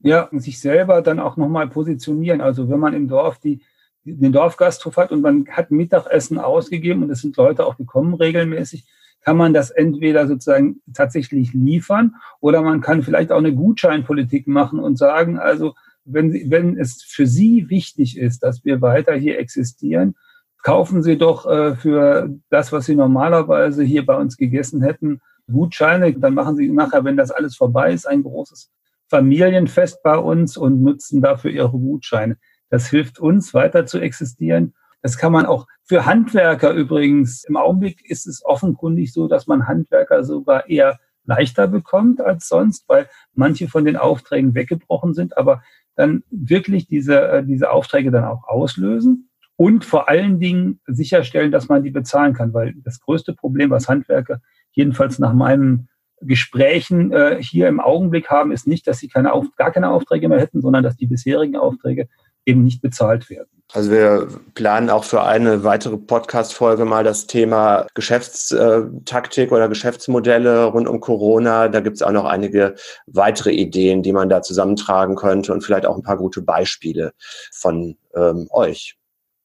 Ja, 0.00 0.24
und 0.24 0.40
sich 0.40 0.60
selber 0.60 1.00
dann 1.00 1.18
auch 1.18 1.36
nochmal 1.36 1.68
positionieren. 1.68 2.40
Also 2.40 2.68
wenn 2.68 2.78
man 2.78 2.92
im 2.92 3.08
Dorf 3.08 3.38
die, 3.38 3.62
den 4.04 4.32
Dorfgasthof 4.32 4.96
hat 4.98 5.12
und 5.12 5.22
man 5.22 5.46
hat 5.48 5.70
Mittagessen 5.70 6.38
ausgegeben 6.38 7.02
und 7.02 7.10
es 7.10 7.22
sind 7.22 7.36
Leute 7.36 7.64
auch 7.64 7.78
gekommen 7.78 8.14
regelmäßig, 8.14 8.84
kann 9.22 9.38
man 9.38 9.54
das 9.54 9.70
entweder 9.70 10.26
sozusagen 10.26 10.82
tatsächlich 10.92 11.54
liefern 11.54 12.16
oder 12.40 12.60
man 12.60 12.82
kann 12.82 13.02
vielleicht 13.02 13.32
auch 13.32 13.38
eine 13.38 13.54
Gutscheinpolitik 13.54 14.46
machen 14.46 14.78
und 14.78 14.98
sagen, 14.98 15.38
also 15.38 15.74
wenn, 16.04 16.50
wenn 16.50 16.78
es 16.78 17.02
für 17.02 17.26
Sie 17.26 17.70
wichtig 17.70 18.18
ist, 18.18 18.42
dass 18.42 18.66
wir 18.66 18.82
weiter 18.82 19.14
hier 19.14 19.38
existieren, 19.38 20.16
kaufen 20.64 21.04
Sie 21.04 21.16
doch 21.16 21.46
äh, 21.46 21.76
für 21.76 22.28
das, 22.50 22.72
was 22.72 22.86
Sie 22.86 22.96
normalerweise 22.96 23.84
hier 23.84 24.04
bei 24.04 24.16
uns 24.16 24.36
gegessen 24.36 24.82
hätten, 24.82 25.20
Gutscheine. 25.46 26.12
Dann 26.14 26.34
machen 26.34 26.56
Sie 26.56 26.68
nachher, 26.68 27.04
wenn 27.04 27.16
das 27.16 27.30
alles 27.30 27.54
vorbei 27.56 27.92
ist, 27.92 28.06
ein 28.06 28.24
großes 28.24 28.72
Familienfest 29.08 30.02
bei 30.02 30.18
uns 30.18 30.56
und 30.56 30.82
nutzen 30.82 31.22
dafür 31.22 31.52
Ihre 31.52 31.70
Gutscheine. 31.70 32.38
Das 32.70 32.88
hilft 32.88 33.20
uns 33.20 33.54
weiter 33.54 33.86
zu 33.86 34.00
existieren 34.00 34.74
das 35.04 35.18
kann 35.18 35.32
man 35.32 35.44
auch 35.44 35.66
für 35.82 36.06
Handwerker 36.06 36.72
übrigens. 36.72 37.44
Im 37.44 37.58
Augenblick 37.58 38.08
ist 38.08 38.26
es 38.26 38.42
offenkundig 38.42 39.12
so, 39.12 39.28
dass 39.28 39.46
man 39.46 39.68
Handwerker 39.68 40.24
sogar 40.24 40.66
eher 40.70 40.98
leichter 41.26 41.68
bekommt 41.68 42.22
als 42.22 42.48
sonst, 42.48 42.88
weil 42.88 43.10
manche 43.34 43.68
von 43.68 43.84
den 43.84 43.98
Aufträgen 43.98 44.54
weggebrochen 44.54 45.12
sind, 45.12 45.36
aber 45.36 45.62
dann 45.94 46.24
wirklich 46.30 46.86
diese, 46.86 47.20
äh, 47.20 47.44
diese 47.44 47.70
Aufträge 47.70 48.10
dann 48.10 48.24
auch 48.24 48.48
auslösen 48.48 49.28
und 49.56 49.84
vor 49.84 50.08
allen 50.08 50.40
Dingen 50.40 50.80
sicherstellen, 50.86 51.52
dass 51.52 51.68
man 51.68 51.82
die 51.82 51.90
bezahlen 51.90 52.34
kann, 52.34 52.52
weil 52.54 52.74
das 52.84 53.00
größte 53.00 53.34
Problem, 53.34 53.70
was 53.70 53.88
Handwerker 53.88 54.40
jedenfalls 54.72 55.18
nach 55.18 55.32
meinen 55.32 55.88
Gesprächen 56.20 57.12
äh, 57.12 57.36
hier 57.40 57.68
im 57.68 57.80
Augenblick 57.80 58.30
haben, 58.30 58.50
ist 58.50 58.66
nicht, 58.66 58.86
dass 58.86 58.98
sie 58.98 59.08
keine 59.08 59.32
Auf 59.32 59.46
gar 59.56 59.70
keine 59.70 59.90
Aufträge 59.90 60.28
mehr 60.28 60.40
hätten, 60.40 60.60
sondern 60.60 60.82
dass 60.82 60.96
die 60.96 61.06
bisherigen 61.06 61.56
Aufträge 61.56 62.08
eben 62.46 62.64
nicht 62.64 62.82
bezahlt 62.82 63.30
werden. 63.30 63.48
Also 63.72 63.90
wir 63.90 64.28
planen 64.54 64.90
auch 64.90 65.04
für 65.04 65.22
eine 65.22 65.64
weitere 65.64 65.96
Podcast-Folge 65.96 66.84
mal 66.84 67.02
das 67.02 67.26
Thema 67.26 67.86
Geschäftstaktik 67.94 69.52
oder 69.52 69.68
Geschäftsmodelle 69.68 70.64
rund 70.66 70.86
um 70.86 71.00
Corona. 71.00 71.68
Da 71.68 71.80
gibt 71.80 71.96
es 71.96 72.02
auch 72.02 72.12
noch 72.12 72.26
einige 72.26 72.74
weitere 73.06 73.52
Ideen, 73.52 74.02
die 74.02 74.12
man 74.12 74.28
da 74.28 74.42
zusammentragen 74.42 75.16
könnte 75.16 75.52
und 75.52 75.62
vielleicht 75.62 75.86
auch 75.86 75.96
ein 75.96 76.02
paar 76.02 76.18
gute 76.18 76.42
Beispiele 76.42 77.12
von 77.52 77.96
ähm, 78.14 78.48
euch. 78.50 78.96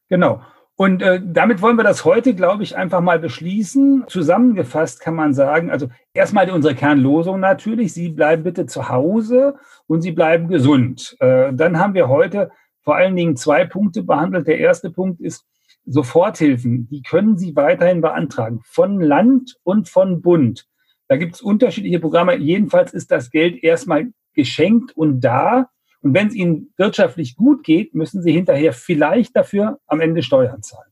Genau. 0.09 0.41
Und 0.75 1.01
äh, 1.01 1.21
damit 1.21 1.61
wollen 1.61 1.75
wir 1.75 1.83
das 1.83 2.05
heute, 2.05 2.33
glaube 2.33 2.63
ich, 2.63 2.77
einfach 2.77 3.01
mal 3.01 3.19
beschließen. 3.19 4.05
Zusammengefasst 4.07 5.01
kann 5.01 5.13
man 5.13 5.33
sagen, 5.33 5.69
also 5.69 5.89
erstmal 6.13 6.49
unsere 6.49 6.73
Kernlosung 6.73 7.41
natürlich, 7.41 7.93
Sie 7.93 8.09
bleiben 8.09 8.43
bitte 8.43 8.65
zu 8.65 8.87
Hause 8.87 9.55
und 9.87 10.01
Sie 10.01 10.11
bleiben 10.11 10.47
gesund. 10.47 11.17
Äh, 11.19 11.53
dann 11.53 11.79
haben 11.79 11.95
wir 11.95 12.07
heute 12.07 12.49
vor 12.81 12.95
allen 12.95 13.15
Dingen 13.17 13.35
zwei 13.35 13.65
Punkte 13.65 14.03
behandelt. 14.03 14.47
Der 14.47 14.57
erste 14.57 14.89
Punkt 14.89 15.19
ist 15.19 15.45
Soforthilfen. 15.85 16.87
Die 16.87 17.01
können 17.01 17.37
Sie 17.37 17.55
weiterhin 17.57 17.99
beantragen 17.99 18.61
von 18.63 19.01
Land 19.01 19.57
und 19.63 19.89
von 19.89 20.21
Bund. 20.21 20.65
Da 21.09 21.17
gibt 21.17 21.35
es 21.35 21.41
unterschiedliche 21.41 21.99
Programme. 21.99 22.37
Jedenfalls 22.37 22.93
ist 22.93 23.11
das 23.11 23.31
Geld 23.31 23.63
erstmal 23.63 24.07
geschenkt 24.33 24.95
und 24.95 25.19
da. 25.21 25.69
Und 26.01 26.13
wenn 26.13 26.27
es 26.27 26.35
Ihnen 26.35 26.73
wirtschaftlich 26.77 27.35
gut 27.35 27.63
geht, 27.63 27.93
müssen 27.93 28.21
Sie 28.21 28.31
hinterher 28.31 28.73
vielleicht 28.73 29.35
dafür 29.35 29.79
am 29.87 29.99
Ende 29.99 30.23
Steuern 30.23 30.61
zahlen. 30.61 30.91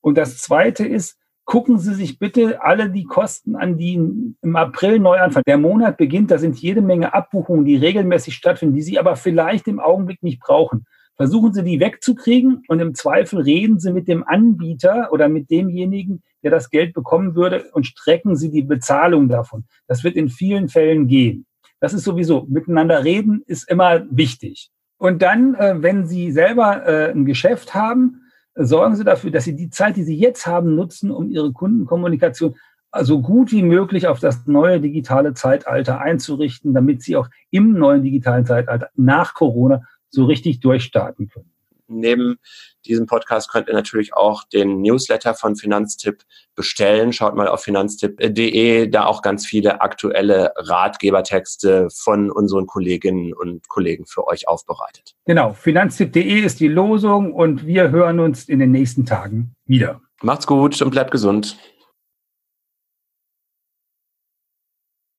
Und 0.00 0.18
das 0.18 0.38
Zweite 0.38 0.86
ist, 0.86 1.16
gucken 1.44 1.78
Sie 1.78 1.94
sich 1.94 2.18
bitte 2.18 2.62
alle 2.62 2.90
die 2.90 3.04
Kosten 3.04 3.56
an, 3.56 3.78
die 3.78 3.94
im 3.94 4.56
April 4.56 4.98
neu 4.98 5.18
anfangen. 5.18 5.44
Der 5.46 5.58
Monat 5.58 5.96
beginnt, 5.96 6.30
da 6.30 6.38
sind 6.38 6.58
jede 6.58 6.82
Menge 6.82 7.14
Abbuchungen, 7.14 7.64
die 7.64 7.76
regelmäßig 7.76 8.34
stattfinden, 8.34 8.74
die 8.74 8.82
Sie 8.82 8.98
aber 8.98 9.16
vielleicht 9.16 9.68
im 9.68 9.80
Augenblick 9.80 10.22
nicht 10.22 10.40
brauchen. 10.40 10.86
Versuchen 11.16 11.52
Sie 11.52 11.62
die 11.62 11.78
wegzukriegen 11.78 12.62
und 12.68 12.80
im 12.80 12.94
Zweifel 12.94 13.40
reden 13.42 13.78
Sie 13.78 13.92
mit 13.92 14.08
dem 14.08 14.24
Anbieter 14.26 15.12
oder 15.12 15.28
mit 15.28 15.50
demjenigen, 15.50 16.22
der 16.42 16.50
das 16.50 16.70
Geld 16.70 16.94
bekommen 16.94 17.34
würde 17.34 17.70
und 17.72 17.86
strecken 17.86 18.34
Sie 18.34 18.50
die 18.50 18.62
Bezahlung 18.62 19.28
davon. 19.28 19.64
Das 19.86 20.04
wird 20.04 20.16
in 20.16 20.30
vielen 20.30 20.68
Fällen 20.68 21.06
gehen. 21.06 21.46
Das 21.82 21.92
ist 21.92 22.04
sowieso, 22.04 22.46
miteinander 22.48 23.02
reden 23.02 23.42
ist 23.44 23.68
immer 23.68 24.04
wichtig. 24.08 24.70
Und 24.98 25.20
dann, 25.20 25.56
äh, 25.56 25.82
wenn 25.82 26.06
Sie 26.06 26.30
selber 26.30 26.86
äh, 26.86 27.10
ein 27.10 27.24
Geschäft 27.24 27.74
haben, 27.74 28.20
sorgen 28.54 28.94
Sie 28.94 29.02
dafür, 29.02 29.32
dass 29.32 29.42
Sie 29.42 29.56
die 29.56 29.68
Zeit, 29.68 29.96
die 29.96 30.04
Sie 30.04 30.16
jetzt 30.16 30.46
haben, 30.46 30.76
nutzen, 30.76 31.10
um 31.10 31.28
Ihre 31.28 31.52
Kundenkommunikation 31.52 32.54
so 33.00 33.20
gut 33.20 33.50
wie 33.50 33.64
möglich 33.64 34.06
auf 34.06 34.20
das 34.20 34.46
neue 34.46 34.80
digitale 34.80 35.34
Zeitalter 35.34 36.00
einzurichten, 36.00 36.72
damit 36.72 37.02
Sie 37.02 37.16
auch 37.16 37.28
im 37.50 37.72
neuen 37.72 38.04
digitalen 38.04 38.46
Zeitalter 38.46 38.90
nach 38.94 39.34
Corona 39.34 39.82
so 40.08 40.26
richtig 40.26 40.60
durchstarten 40.60 41.30
können. 41.30 41.51
Neben 41.92 42.38
diesem 42.86 43.06
Podcast 43.06 43.50
könnt 43.50 43.68
ihr 43.68 43.74
natürlich 43.74 44.14
auch 44.14 44.44
den 44.44 44.80
Newsletter 44.82 45.34
von 45.34 45.56
Finanztipp 45.56 46.22
bestellen. 46.54 47.12
Schaut 47.12 47.34
mal 47.34 47.48
auf 47.48 47.62
finanztipp.de, 47.62 48.88
da 48.88 49.06
auch 49.06 49.22
ganz 49.22 49.46
viele 49.46 49.80
aktuelle 49.80 50.52
Ratgebertexte 50.56 51.88
von 51.90 52.30
unseren 52.30 52.66
Kolleginnen 52.66 53.32
und 53.32 53.68
Kollegen 53.68 54.06
für 54.06 54.26
euch 54.26 54.48
aufbereitet. 54.48 55.14
Genau, 55.24 55.52
finanztipp.de 55.52 56.40
ist 56.40 56.60
die 56.60 56.68
Losung 56.68 57.32
und 57.32 57.66
wir 57.66 57.90
hören 57.90 58.20
uns 58.20 58.48
in 58.48 58.58
den 58.58 58.72
nächsten 58.72 59.06
Tagen 59.06 59.54
wieder. 59.66 60.00
Macht's 60.22 60.46
gut 60.46 60.80
und 60.82 60.90
bleibt 60.90 61.10
gesund. 61.10 61.56